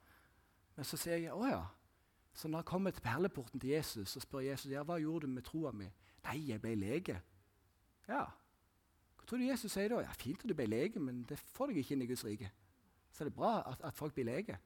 [0.76, 1.62] Men så sier jeg å ja.
[2.32, 5.34] Så når jeg kommer til perleporten til Jesus, så spør Jesus ja, hva gjorde du
[5.34, 5.90] med troa mi.
[6.24, 7.18] Nei, jeg ble lege.
[8.08, 8.24] Ja.
[9.18, 10.00] Hva tror du Jesus sier da?
[10.06, 12.48] Ja, Fint at du ble lege, men det får deg ikke inn i Guds rike.
[13.12, 14.56] Så er det bra at, at folk blir lege.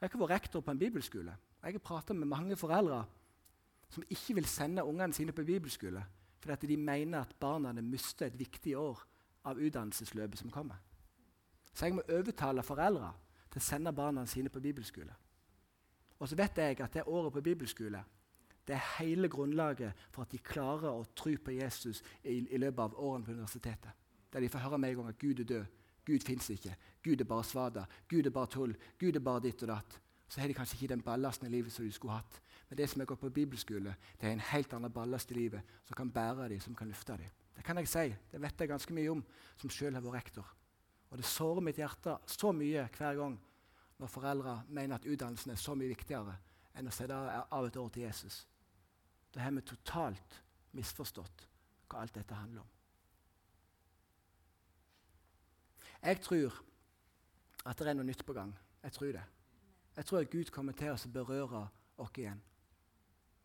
[0.00, 1.34] Jeg har vært rektor på en bibelskole.
[1.62, 3.04] Jeg har prata med mange foreldre
[3.88, 6.04] som ikke vil sende ungene sine på bibelskole
[6.38, 9.00] fordi de mener at barna mister et viktig år
[9.44, 10.76] av utdannelsesløpet som kommer.
[11.74, 13.10] Så jeg må overtale foreldre
[13.50, 15.14] til å sende barna sine på bibelskole.
[16.18, 18.04] Og så vet jeg at det året på bibelskole
[18.68, 22.82] det er hele grunnlaget for at de klarer å tro på Jesus i, i løpet
[22.84, 23.94] av årene på universitetet.
[24.32, 25.77] Der de får høre med en gang at Gud er død,
[26.08, 26.74] Gud fins ikke.
[27.04, 27.84] Gud er bare svada.
[28.08, 28.74] Gud er bare tull.
[29.00, 29.98] Gud er bare ditt og datt.
[30.28, 32.40] Så har de kanskje ikke den ballasten i livet som de skulle hatt.
[32.68, 35.76] Men det som er gått på bibelskole, det er en helt annen ballast i livet
[35.88, 37.36] som kan bære dem, som kan løfte dem.
[37.56, 38.06] Det kan jeg si.
[38.32, 39.22] Det vet jeg ganske mye om,
[39.60, 40.50] som sjøl har vært rektor.
[41.08, 43.38] Og det sårer mitt hjerte så mye hver gang
[43.98, 46.36] når foreldre mener at utdannelsen er så mye viktigere
[46.78, 48.42] enn å sette av et år til Jesus.
[49.34, 50.42] Da har vi totalt
[50.76, 51.48] misforstått
[51.88, 52.77] hva alt dette handler om.
[56.02, 56.54] Jeg tror
[57.66, 58.52] at det er noe nytt på gang.
[58.82, 59.24] Jeg tror det.
[59.96, 61.64] Jeg tror at Gud kommer til å berøre
[61.98, 62.40] oss igjen.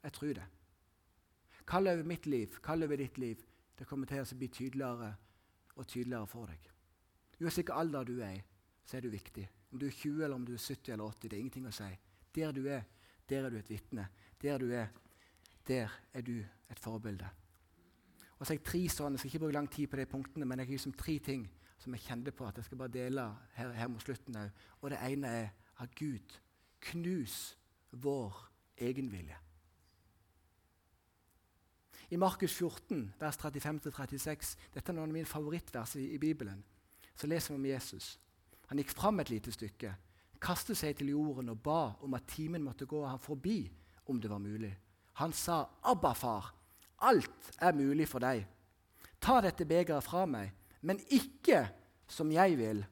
[0.03, 0.45] Jeg tror det.
[1.65, 3.41] Kall over mitt liv, kall over ditt liv.
[3.79, 5.13] Det kommer til å bli tydeligere
[5.75, 6.69] og tydeligere for deg.
[7.39, 8.43] Uansett hvilken alder du er i,
[8.85, 9.47] så er du viktig.
[9.71, 11.73] Om du er 20 eller om du er 70 eller 80, det er ingenting å
[11.73, 11.89] si.
[12.35, 12.83] Der du er,
[13.29, 14.05] der er du et vitne.
[14.41, 14.91] Der du er,
[15.67, 16.35] der er du
[16.69, 17.29] et forbilde.
[18.37, 20.45] Og så har jeg tre sånne, Jeg skal ikke bruke lang tid på de punktene,
[20.45, 21.49] men jeg har liksom tre ting
[21.83, 24.65] som jeg kjente på at jeg skal bare dele her, her mot slutten òg.
[24.81, 25.49] Og det ene er
[25.83, 26.39] at Gud.
[26.83, 27.57] Knus
[27.91, 28.37] vår
[28.77, 29.35] egenvilje.
[32.09, 36.59] I Markus 14, vers 35-36, dette er noen av mine favorittvers i, i Bibelen,
[37.15, 38.09] så leser vi om Jesus.
[38.69, 39.93] Han gikk fram et lite stykke,
[40.43, 43.65] kastet seg til jorden og ba om at timen måtte gå ham forbi
[44.11, 44.73] om det var mulig.
[45.23, 46.53] Han sa, 'Abba, far,
[46.99, 48.45] alt er mulig for deg.'
[49.21, 50.51] 'Ta dette begeret fra meg,
[50.83, 51.65] men ikke
[52.11, 52.83] som jeg vil,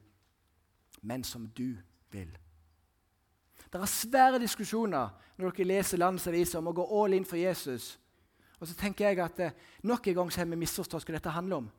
[1.02, 1.76] men som du
[2.10, 2.38] vil.'
[3.72, 7.94] Det er svære diskusjoner når dere leser landsaviser om å gå all in for Jesus.
[8.60, 11.32] Og så tenker jeg at eh, Nok en gang så har vi misforstått hva dette
[11.32, 11.70] handler om.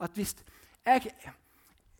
[0.00, 0.34] At hvis,
[0.86, 1.12] jeg,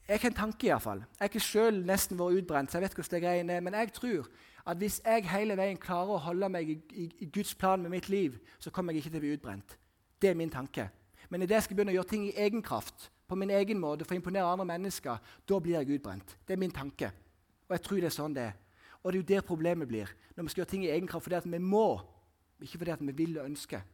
[0.09, 0.99] jeg har en tanke, iallfall.
[0.99, 3.79] Jeg har ikke sjøl nesten vært utbrent, så jeg vet hvordan det greiene er, men
[3.79, 4.29] jeg tror
[4.69, 7.95] at hvis jeg hele veien klarer å holde meg i, i, i, Guds plan med
[7.95, 9.79] mitt liv, så kommer jeg ikke til å bli utbrent.
[10.21, 10.91] Det er min tanke.
[11.29, 14.07] Men idet jeg skal begynne å gjøre ting i egen kraft, på min egen måte,
[14.07, 16.39] for å imponere andre mennesker, da blir jeg utbrent.
[16.49, 17.11] Det er min tanke.
[17.69, 18.55] Og jeg tror det er sånn det er.
[19.03, 20.09] Og det er jo der problemet blir.
[20.35, 22.01] Når vi skal gjøre ting i egen kraft fordi at vi må,
[22.65, 23.85] ikke fordi at vi vil og ønsker.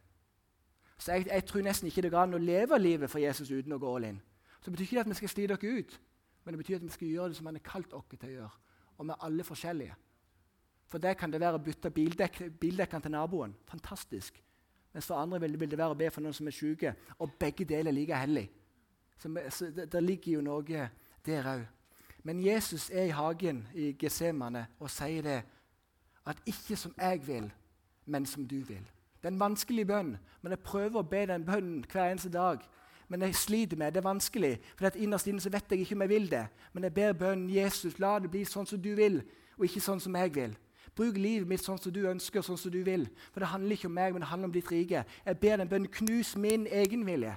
[0.97, 3.75] Så jeg, jeg tror nesten ikke det går an å leve livet for Jesus uten
[3.75, 4.21] å gå all in.
[4.61, 5.99] Så det betyr ikke at vi skal slite dere ut,
[6.45, 8.35] men det betyr at vi skal gjøre det som han har kalt oss til å
[8.37, 8.51] gjøre.
[8.95, 9.97] Og vi er alle forskjellige.
[10.87, 13.55] For det kan det være å bytte bildekk, bildekkene til naboen.
[13.67, 14.39] Fantastisk.
[14.95, 16.93] Mens for andre vil det, være å be for noen som er syke.
[17.19, 18.45] Og begge deler er like hellig.
[19.19, 20.85] Så, så det, det, ligger jo noe
[21.25, 21.65] der òg.
[22.23, 25.41] Men Jesus er i hagen i Gesemane og sier det
[26.25, 27.51] at ikke som jeg vil,
[28.05, 28.87] men som du vil.
[29.19, 32.63] Det er en vanskelig bønn, men jeg prøver å be den bønnen hver eneste dag.
[33.11, 33.99] Men jeg sliter med det.
[33.99, 36.47] er vanskelig, for innerst inne så vet jeg ikke om jeg vil det.
[36.73, 39.19] Men jeg ber bønnen Jesus, la det bli sånn som du vil,
[39.57, 40.55] og ikke sånn som jeg vil.
[40.95, 43.07] Bruk livet mitt sånn som du ønsker, sånn som du vil.
[43.33, 45.03] For det handler ikke om meg, men det handler om ditt rike.
[45.25, 47.33] Jeg ber den bønnen, knus min egenvilje.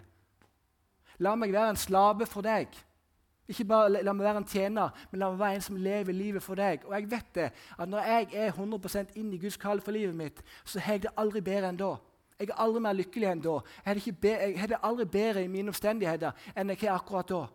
[1.19, 2.71] La meg være en slave for deg.
[3.49, 6.45] Ikke bare la meg være en tjener, men la meg være en som lever livet
[6.45, 6.87] for deg.
[6.87, 10.15] Og jeg vet det, at når jeg er 100% inn i Guds kall for livet
[10.15, 11.97] mitt, så har jeg det aldri bedre enn da.
[12.39, 13.59] Jeg er aldri mer lykkelig enn da.
[13.87, 17.47] Jeg har det aldri bedre i mine omstendigheter enn jeg har akkurat da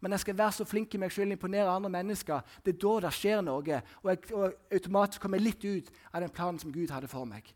[0.00, 2.40] men jeg skal være så flink i meg selv og imponere andre mennesker.
[2.64, 6.32] Det er da det skjer noe, og, jeg, og automatisk kommer litt ut av den
[6.34, 7.52] planen som Gud hadde for meg.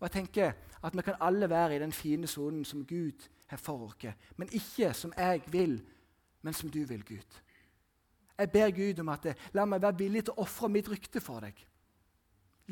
[0.00, 3.58] Og jeg tenker at Vi kan alle være i den fine sonen som Gud har
[3.58, 5.82] for oss, men ikke som jeg vil,
[6.42, 7.40] men som du vil, Gud.
[8.38, 11.44] Jeg ber Gud om at la meg være villig til å ofre mitt rykte for
[11.44, 11.54] deg.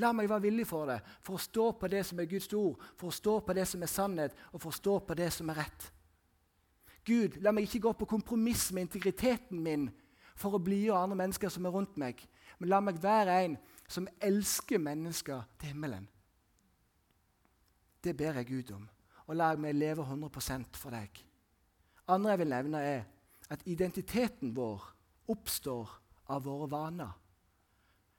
[0.03, 2.83] La meg være villig for det, for å stå på det som er Guds ord,
[2.97, 5.51] for å stå på det som er sannhet, og for å stå på det som
[5.51, 5.91] er rett.
[7.07, 9.89] Gud, la meg ikke gå på kompromiss med integriteten min
[10.37, 12.21] for å blidgjøre andre mennesker som er rundt meg,
[12.59, 13.57] men la meg være en
[13.91, 16.07] som elsker mennesker til himmelen.
[18.01, 18.87] Det ber jeg Gud om,
[19.27, 21.25] og la meg leve 100% for deg.
[22.09, 23.03] Andre jeg vil nevne, er
[23.51, 24.87] at identiteten vår
[25.31, 25.91] oppstår
[26.31, 27.11] av våre vaner.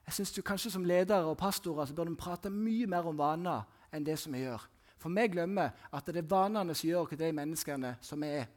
[0.05, 3.17] Jeg synes du Kanskje som ledere og pastorer så bør du prate mye mer om
[3.17, 3.63] vaner
[3.93, 4.63] enn det som vi gjør.
[4.99, 8.49] For vi glemmer at det er vanene som gjør hva de menneskene som vi er.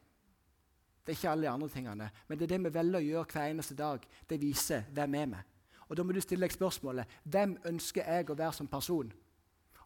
[1.05, 2.11] Det er ikke alle de andre tingene.
[2.29, 4.07] Men det er det vi velger å gjøre hver eneste dag.
[4.29, 5.43] Det viser hvem er vi
[5.89, 9.13] Og Da må du stille deg spørsmålet hvem ønsker jeg å være som person.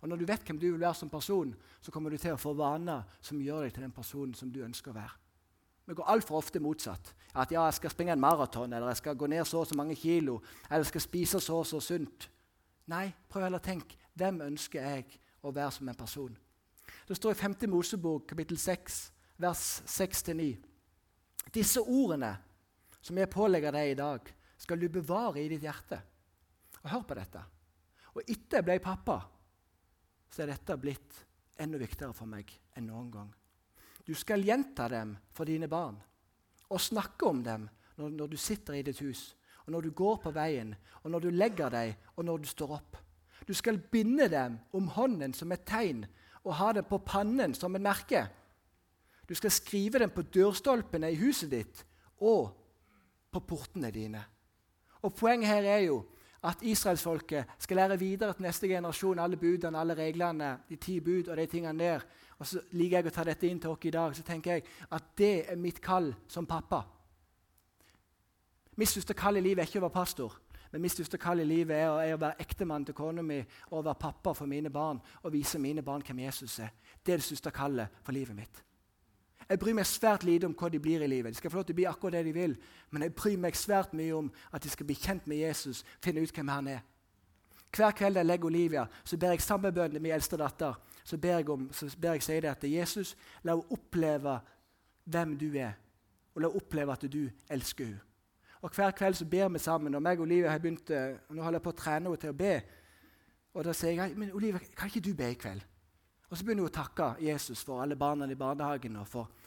[0.00, 2.38] Og Når du vet hvem du vil være som person, så kommer du til å
[2.38, 5.16] få vaner som gjør deg til den personen som du ønsker å være.
[5.88, 7.14] Vi går altfor ofte motsatt.
[7.34, 9.74] At ja, jeg skal springe en maraton, eller jeg skal gå ned så og så
[9.74, 12.28] mange kilo, eller jeg skal spise så og så sunt.
[12.86, 16.36] Nei, prøv heller å tenke hvem ønsker jeg å være som en person.
[17.08, 17.56] Det står i 5.
[17.72, 18.98] Mosebok kapittel 6,
[19.40, 20.67] vers 6-9.
[21.54, 22.32] Disse ordene
[23.00, 26.00] som jeg pålegger deg i dag, skal du bevare i ditt hjerte.
[26.82, 27.42] Og Hør på dette.
[28.16, 29.18] Og etter jeg ble pappa,
[30.28, 31.22] så er dette blitt
[31.62, 33.28] enda viktigere for meg enn noen gang.
[34.04, 35.98] Du skal gjenta dem for dine barn
[36.68, 37.66] og snakke om dem
[37.98, 39.34] når, når, du sitter i ditt hus,
[39.66, 42.74] og når du går på veien, og når du legger deg, og når du står
[42.78, 42.98] opp.
[43.48, 46.04] Du skal binde dem om hånden som et tegn
[46.44, 48.26] og ha det på pannen som et merke.
[49.28, 51.84] Du skal skrive dem på dørstolpene i huset ditt
[52.24, 52.54] og
[53.30, 54.22] på portene dine.
[55.02, 56.04] Og Poenget her er jo
[56.42, 61.28] at israelsfolket skal lære videre til neste generasjon alle budene, alle reglene, de ti bud
[61.28, 62.04] og de tingene der.
[62.38, 64.14] Og så liker jeg å ta dette inn til oss i dag.
[64.14, 66.84] Så tenker jeg at det er mitt kall som pappa.
[68.78, 70.38] Mitt største kall i livet er ikke å være pastor.
[70.70, 73.84] Men mitt største kall i livet er er å være ektemann til kona mi og
[73.84, 76.70] være pappa for mine barn og vise mine barn hvem Jesus er.
[77.02, 78.67] Det er det største kallet for livet mitt.
[79.48, 81.32] Jeg bryr meg svært lite om hva de blir i livet.
[81.32, 82.56] De skal få lov til å bli akkurat det de vil,
[82.90, 86.20] men jeg bryr meg svært mye om at de skal bli kjent med Jesus, finne
[86.20, 86.82] ut hvem han er.
[87.76, 90.76] Hver kveld jeg legger Olivia, så ber jeg sammenbønn til min eldste datter.
[91.04, 94.38] Så ber jeg, om, så ber jeg si det at Jesus, la henne oppleve
[95.08, 95.72] hvem du er,
[96.34, 98.04] og la henne oppleve at du elsker henne.
[98.60, 99.94] Og Hver kveld så ber vi sammen.
[99.94, 102.30] og meg og Olivia har begynt, og nå holder jeg på å trene henne til
[102.30, 102.54] å be.
[103.54, 105.62] Og Da sier jeg men Olivia, kan ikke du be i kveld?
[106.30, 109.37] Og Så begynner hun å takke Jesus for alle barna i barnehagen og for, eh,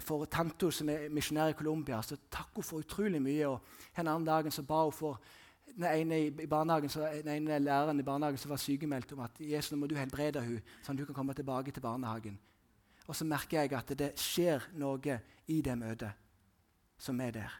[0.00, 2.02] for tante som er misjonær i Colombia.
[2.02, 3.48] Så takk henne for utrolig mye.
[3.48, 3.60] og
[3.96, 5.20] En annen dagen så ba hun for
[5.76, 9.40] den ene, i barnehagen, så, den ene læreren i barnehagen som var sykemeldt om at
[9.40, 12.38] Jesus, nå må du helbrede henne, sånn at hun kan komme tilbake til barnehagen.
[13.06, 16.12] Og så merker jeg at det skjer noe i det møtet
[17.00, 17.54] som er der.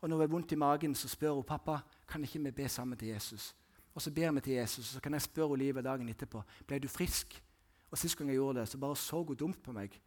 [0.00, 2.68] Og når hun har vondt i magen, så spør hun pappa kan ikke vi be
[2.68, 3.54] sammen til Jesus.
[3.94, 6.78] Og Så ber vi til Jesus, og så kan jeg spørre livet dagen etterpå ble
[6.78, 7.42] du frisk.
[7.90, 10.00] Og Sist gang jeg gjorde det, så bare så hun dumt på meg.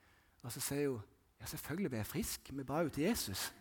[0.44, 1.02] Og så sier hun
[1.40, 2.50] ja, selvfølgelig ble jeg frisk.
[2.52, 3.54] Vi ba jo til Jesus.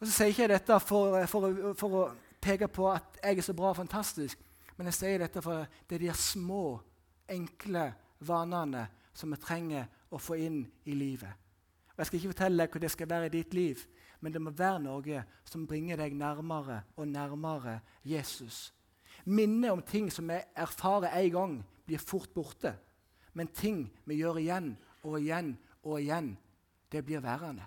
[0.00, 2.02] Og Så sier ikke jeg dette for, for, for, å
[2.44, 4.40] peke på at jeg er så bra og fantastisk,
[4.76, 6.76] men jeg sier dette for det er de små,
[7.32, 7.86] enkle
[8.20, 8.82] vanene
[9.16, 11.32] som vi trenger å få inn i livet.
[11.94, 13.80] Og Jeg skal ikke fortelle deg hva det skal være i ditt liv,
[14.20, 18.74] men det må være noe som bringer deg nærmere og nærmere Jesus.
[19.24, 22.74] Minnet om ting som vi erfarer én gang, blir fort borte.
[23.34, 26.32] Men ting vi gjør igjen og igjen og igjen,
[26.90, 27.66] det blir værende.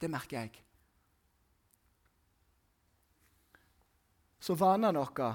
[0.00, 0.60] Det merker jeg.
[4.44, 5.30] Så vanene våre,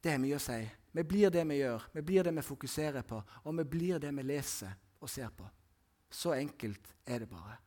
[0.00, 0.62] det er mye å si.
[0.96, 4.14] Vi blir det vi gjør, vi blir det vi fokuserer på, og vi blir det
[4.16, 5.44] vi leser og ser på.
[6.08, 7.58] Så enkelt er det bare.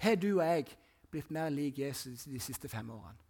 [0.00, 0.72] Har du og jeg
[1.10, 3.20] blitt mer lik Jesus de siste fem årene?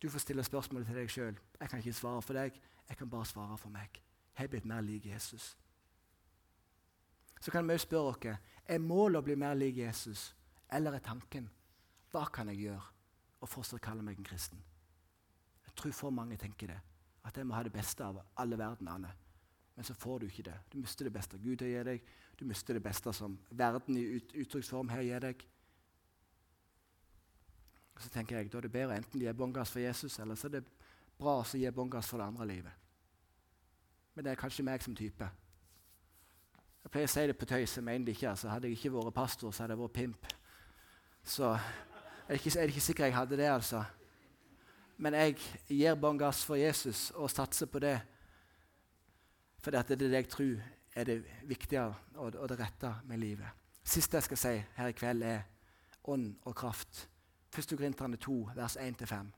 [0.00, 1.36] Du får stille spørsmålet til deg sjøl.
[1.60, 2.56] Jeg kan ikke svare for deg,
[2.88, 4.00] jeg kan bare svare for meg.
[4.40, 5.50] Har jeg blitt mer lik Jesus?
[7.44, 10.30] Så kan vi spørre oss er målet å bli mer lik Jesus,
[10.72, 11.50] eller er tanken
[12.08, 12.86] hva kan jeg gjøre
[13.44, 14.62] og fortsatt kalle meg en kristen?
[15.66, 16.78] Jeg tror for mange tenker det.
[17.28, 19.12] At jeg må ha det beste av alle verdenene.
[19.76, 20.56] Men så får du ikke det.
[20.72, 22.10] Du mister det beste Gud har gitt deg.
[22.40, 25.48] Du mister det beste som verden i ut uttrykksform har gitt deg.
[28.00, 30.48] Så tenker jeg, Da er det bedre enten gi bånn gass for Jesus, eller så
[30.48, 30.68] er det
[31.20, 32.79] bra å gi bånn gass for det andre livet.
[34.20, 35.26] Men det er kanskje meg som type.
[36.84, 38.28] Jeg pleier å si det på tøys, jeg mener det ikke.
[38.28, 40.26] altså Hadde jeg ikke vært pastor, så hadde jeg vært pimp.
[41.24, 43.80] Så er det ikke, er ikke sikkert jeg hadde det, altså.
[45.00, 45.38] Men jeg
[45.70, 47.94] gir bånn gass for Jesus og satser på det.
[49.64, 50.68] For det er det jeg tror
[51.00, 51.86] er det viktige
[52.20, 53.64] og, det rette med livet.
[53.80, 55.48] Siste jeg skal si her i kveld, er
[56.12, 57.06] ånd og kraft.
[57.56, 57.72] 1.
[57.72, 59.32] Korinterne 2, vers 1-5.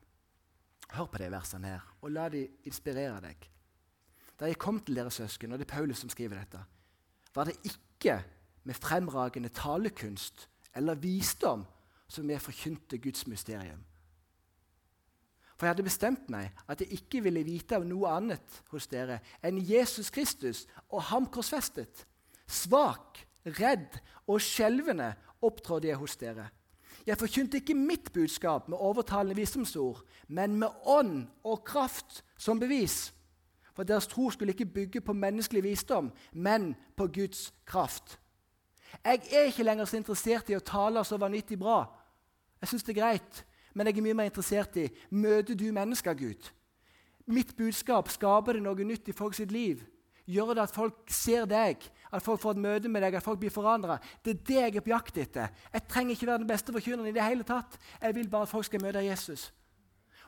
[0.98, 3.52] Hør på de versene her, og la de inspirere deg.
[4.42, 6.58] Da jeg kom til dere søsken, og det er Paulus som skriver dette,
[7.34, 8.16] var det ikke
[8.66, 11.62] med fremragende talekunst eller visdom
[12.10, 13.84] som jeg forkynte Guds mysterium.
[15.54, 19.20] For jeg hadde bestemt meg at jeg ikke ville vite av noe annet hos dere
[19.46, 22.02] enn Jesus Kristus og ham korsfestet.
[22.50, 26.48] Svak, redd og skjelvende opptrådte jeg hos dere.
[27.06, 33.12] Jeg forkynte ikke mitt budskap med overtalende visdomsord, men med ånd og kraft som bevis.
[33.72, 38.18] For deres tro skulle ikke bygge på menneskelig visdom, men på Guds kraft.
[39.04, 41.86] Jeg er ikke lenger så interessert i å tale så vanvittig bra.
[42.60, 43.44] Jeg syns det er greit.
[43.74, 46.50] Men jeg er mye mer interessert i møter du mennesker, Gud.
[47.32, 49.80] Mitt budskap skaper det noe nytt i folks liv.
[50.28, 51.82] Gjør det at folk ser deg,
[52.12, 53.96] at folk får et møte med deg, at folk blir forandra.
[54.22, 55.50] Det er det jeg er på jakt etter.
[55.72, 57.78] Jeg trenger ikke være den beste forkynneren i det hele tatt.
[58.02, 59.48] Jeg vil bare at folk skal møte Jesus.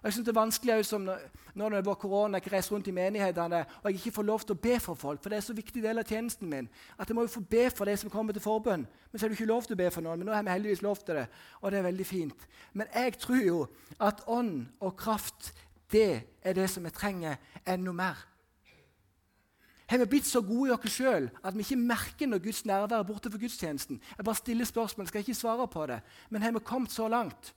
[0.04, 1.08] Og jeg synes Det er vanskelig som
[1.54, 4.52] når, det var korona, jeg reiser rundt i menighetene og jeg ikke får lov til
[4.52, 5.22] å be for folk.
[5.22, 6.68] For det er så viktig del av tjenesten min.
[6.98, 8.84] At jeg må jo få be for de som kommer til forbønn.
[8.84, 10.20] Men så har du ikke lov til å be for noen.
[10.20, 11.24] Men nå har vi heldigvis lov til det,
[11.62, 12.46] og det er veldig fint.
[12.74, 13.64] Men jeg tror jo
[13.96, 15.54] at ånd og kraft,
[15.92, 18.20] det er det som vi trenger enda mer.
[19.88, 22.98] Har vi blitt så gode i oss sjøl at vi ikke merker når Guds nærvær
[23.00, 24.04] er borte for gudstjenesten?
[24.18, 26.02] Jeg bare stiller spørsmål, skal ikke svare på det.
[26.28, 27.54] Men har vi kommet så langt?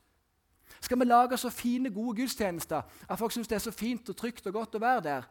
[0.82, 4.18] Skal vi lage så fine, gode gudstjenester at folk syns det er så fint og
[4.18, 5.28] trygt og godt å være der?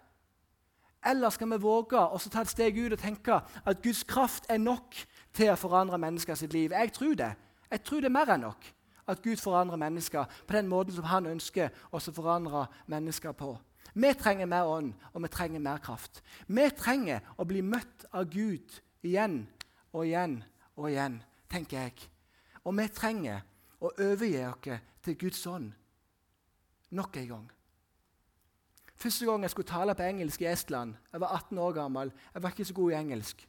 [1.06, 4.58] Eller skal vi våge å ta et steg ut og tenke at Guds kraft er
[4.58, 4.96] nok
[5.36, 6.72] til å forandre mennesker sitt liv?
[6.74, 7.34] Jeg tror det.
[7.70, 8.66] Jeg tror det er mer enn nok
[9.06, 13.52] at Gud forandrer mennesker på den måten som han ønsker å forandre mennesker på.
[13.94, 16.20] Vi trenger mer ånd, og vi trenger mer kraft.
[16.48, 19.46] Vi trenger å bli møtt av Gud igjen
[19.92, 20.40] og igjen
[20.76, 22.08] og igjen, tenker jeg.
[22.66, 23.46] Og vi trenger
[23.80, 25.70] å overgi oss til Guds ånd
[26.90, 27.50] nok en gang.
[28.96, 32.42] Første gang jeg skulle tale på engelsk i Estland, jeg var 18 år gammel, jeg
[32.42, 33.48] var ikke så god i engelsk,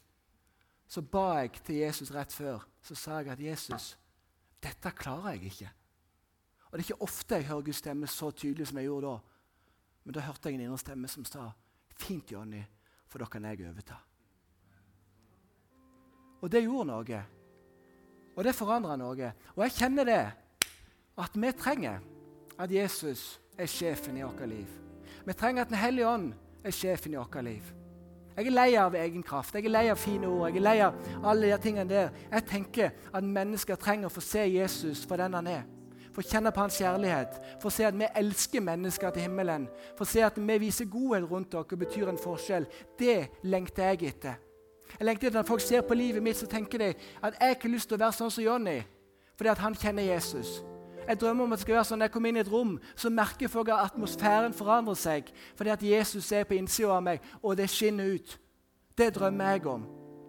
[0.87, 2.63] så ba jeg til Jesus rett før.
[2.81, 3.97] Så sa jeg at Jesus,
[4.63, 5.69] dette klarer jeg ikke.
[6.67, 9.17] Og Det er ikke ofte jeg hører Guds stemme så tydelig som jeg gjorde da.
[10.03, 11.51] Men da hørte jeg en indre stemme som sa,
[11.95, 12.63] 'Fint, Jonny,
[13.07, 14.03] for da kan jeg overta'.
[16.41, 17.25] Og det gjorde noe.
[18.35, 19.33] Og det forandra noe.
[19.55, 20.31] Og jeg kjenner det,
[21.17, 21.99] at vi trenger
[22.59, 24.67] at Jesus er sjefen i vårt liv.
[25.25, 27.73] Vi trenger at Den hellige ånd er sjefen i vårt liv.
[28.37, 30.75] Jeg er lei av egen kraft, jeg er lei av fine ord, jeg er lei
[30.85, 32.11] av alle de tingene der.
[32.29, 35.63] Jeg tenker at mennesker trenger å få se Jesus for den han er.
[36.13, 39.67] Få kjenne på hans kjærlighet, få se at vi elsker mennesker til himmelen.
[39.97, 42.69] Få se at vi viser godhet rundt dere og betyr en forskjell.
[42.99, 44.37] Det lengter jeg etter.
[44.99, 47.69] Jeg lengter etter Når folk ser på livet mitt, så tenker de at jeg ikke
[47.69, 48.79] har lyst til å være sånn som Johnny,
[49.35, 50.59] fordi at han kjenner Jesus.
[51.07, 52.73] Jeg drømmer om at det skal være sånn Når jeg kommer inn i et rom,
[52.95, 57.23] så merker folk at atmosfæren forandrer seg fordi at Jesus er på innsida av meg,
[57.41, 58.35] og det skinner ut.
[58.97, 59.85] Det drømmer jeg om.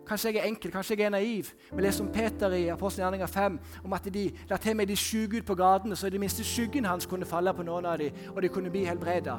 [0.09, 1.51] Kanskje jeg er enkel, kanskje jeg er naiv.
[1.73, 5.43] Vi leser om Peter i Apostelgjerninga 5 om at de la til meg de syke
[5.43, 8.17] ut på gatene, så i det minste skyggen hans kunne falle på noen av dem,
[8.33, 9.37] og de kunne bli helbreda.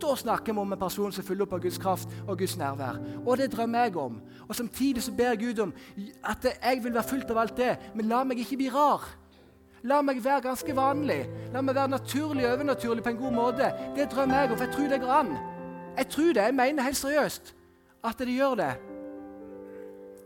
[0.00, 2.98] Da snakker vi om en person som fyller opp av Guds kraft og Guds nærvær.
[3.26, 4.18] Og det drømmer jeg om.
[4.48, 5.72] Og Samtidig så ber Gud om
[6.24, 9.04] at jeg vil være fullt av alt det, men la meg ikke bli rar.
[9.86, 11.20] La meg være ganske vanlig.
[11.54, 13.70] La meg være naturlig og overnaturlig på en god måte.
[13.94, 15.32] Det drømmer jeg om, for jeg tror det går an.
[15.96, 17.54] Jeg tror det, jeg mener helt seriøst
[18.04, 18.74] at det gjør det.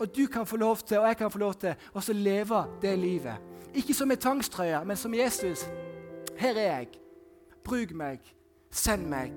[0.01, 2.99] Og du kan få lov til, og jeg kan få lov til, å leve det
[2.99, 3.37] livet.
[3.75, 5.67] Ikke som en tvangstrøye, men som Jesus.
[6.37, 6.89] Her er jeg.
[7.65, 8.25] Bruk meg.
[8.71, 9.37] Send meg.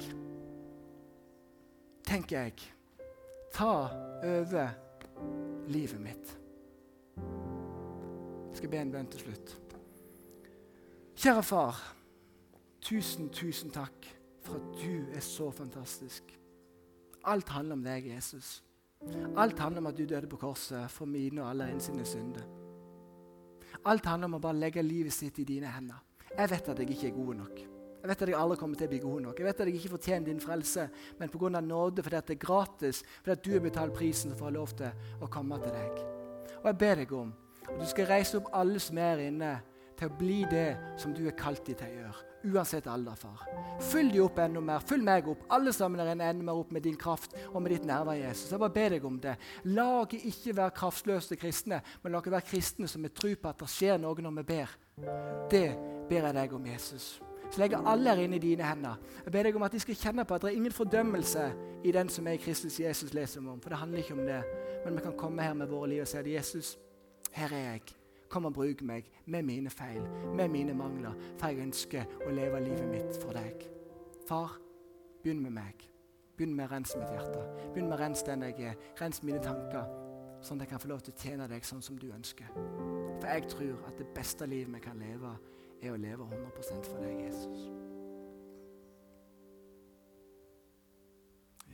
[2.07, 2.53] Tenker jeg.
[3.53, 3.89] Ta
[4.23, 4.69] over
[5.67, 6.37] livet mitt.
[8.49, 9.62] Jeg skal be en bønn til slutt.
[11.23, 11.77] Kjære far.
[12.81, 14.07] Tusen, tusen takk
[14.43, 16.33] for at du er så fantastisk.
[17.23, 18.63] Alt handler om deg, Jesus.
[19.37, 22.43] Alt handler om at du døde på korset for mine og alle sine synder.
[23.85, 26.03] Alt handler om å bare legge livet sitt i dine hender.
[26.35, 27.65] Jeg vet at jeg ikke er god nok.
[28.01, 29.39] Jeg vet at jeg aldri kommer til å bli god nok.
[29.39, 31.59] Jeg vet at jeg ikke fortjener din frelse, men pga.
[31.61, 34.59] nåde, fordi at det er gratis, fordi at du har betalt prisen for å ha
[34.59, 36.07] lov til å komme til deg.
[36.59, 37.33] Og jeg ber deg om
[37.69, 39.61] at du skal reise opp alle som er inne
[39.97, 40.69] til å bli det
[40.99, 42.29] som du er kalt dem til å gjøre.
[42.43, 43.43] Uansett alder, far.
[43.79, 44.83] Fyll dem opp enda mer.
[44.83, 45.45] Fyll meg opp.
[45.55, 48.51] Alle sammen er enda mer opp med din kraft og med ditt nærvær, Jesus.
[48.51, 49.37] Jeg bare ber deg om det.
[49.71, 53.53] La oss ikke være kraftløse kristne, men la oss være kristne som er tro på
[53.53, 54.75] at det skjer noe når vi ber.
[55.51, 55.69] Det
[56.09, 57.07] ber jeg deg om, Jesus.
[57.47, 58.99] Så legger alle her inne i dine hender.
[59.23, 61.47] Jeg ber deg om at de skal kjenne på at det er ingen fordømmelse
[61.85, 63.61] i den som er i Kristus Jesus leser om.
[63.61, 64.43] For det handler ikke om det.
[64.83, 66.77] Men vi kan komme her med våre liv og si at Jesus,
[67.31, 67.93] her er jeg.
[68.33, 70.01] Kom og bruk meg med mine feil,
[70.33, 73.61] med mine mangler, for jeg ønsker å leve livet mitt for deg.
[74.25, 74.55] Far,
[75.21, 75.83] begynn med meg.
[76.33, 77.43] Begynn med å rense mitt hjerte.
[77.75, 78.81] Begynn med å rense den jeg er.
[78.97, 79.85] Rens mine tanker,
[80.41, 82.49] sånn at jeg kan få lov til å tjene deg sånn som du ønsker.
[83.19, 85.37] For jeg tror at det beste livet vi kan leve,
[85.83, 87.69] er å leve 100% for deg, Jesus.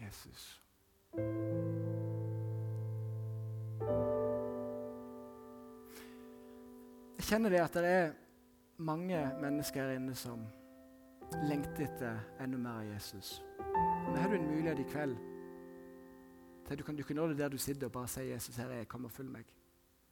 [0.03, 0.59] Jesus.
[7.29, 8.13] Kjenner det at det er
[8.81, 10.41] mange mennesker her inne som
[11.45, 13.35] lengter etter enda mer av Jesus.
[13.59, 15.17] Nå har du en mulighet i kveld
[16.65, 18.77] til du kan, du nå det der du sitter og bare si 'Jesus, her er
[18.77, 19.53] jeg, kom og følg meg'.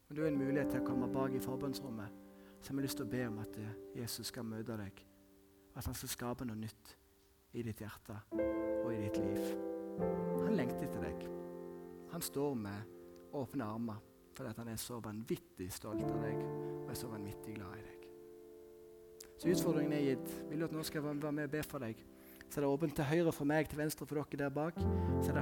[0.08, 2.10] Men du har en mulighet til å komme bak i forbønnsrommet.
[2.62, 5.06] Så har vi lyst til å be om at eh, Jesus skal møte deg.
[5.76, 6.98] At han skal skape noe nytt
[7.54, 8.18] i ditt hjerte
[8.86, 9.58] og i ditt liv.
[10.46, 11.30] Han lengter etter deg.
[12.12, 12.82] Han står med
[13.34, 14.02] åpne armer
[14.34, 18.06] fordi han er så vanvittig stolt av deg og er så vanvittig glad i deg.
[19.38, 20.30] Så utfordringen er gitt.
[20.50, 22.00] Vil du at noen skal være med og be for deg?
[22.48, 24.80] Så er det åpent til høyre for meg, til venstre for dere der bak.
[24.80, 25.36] Så er det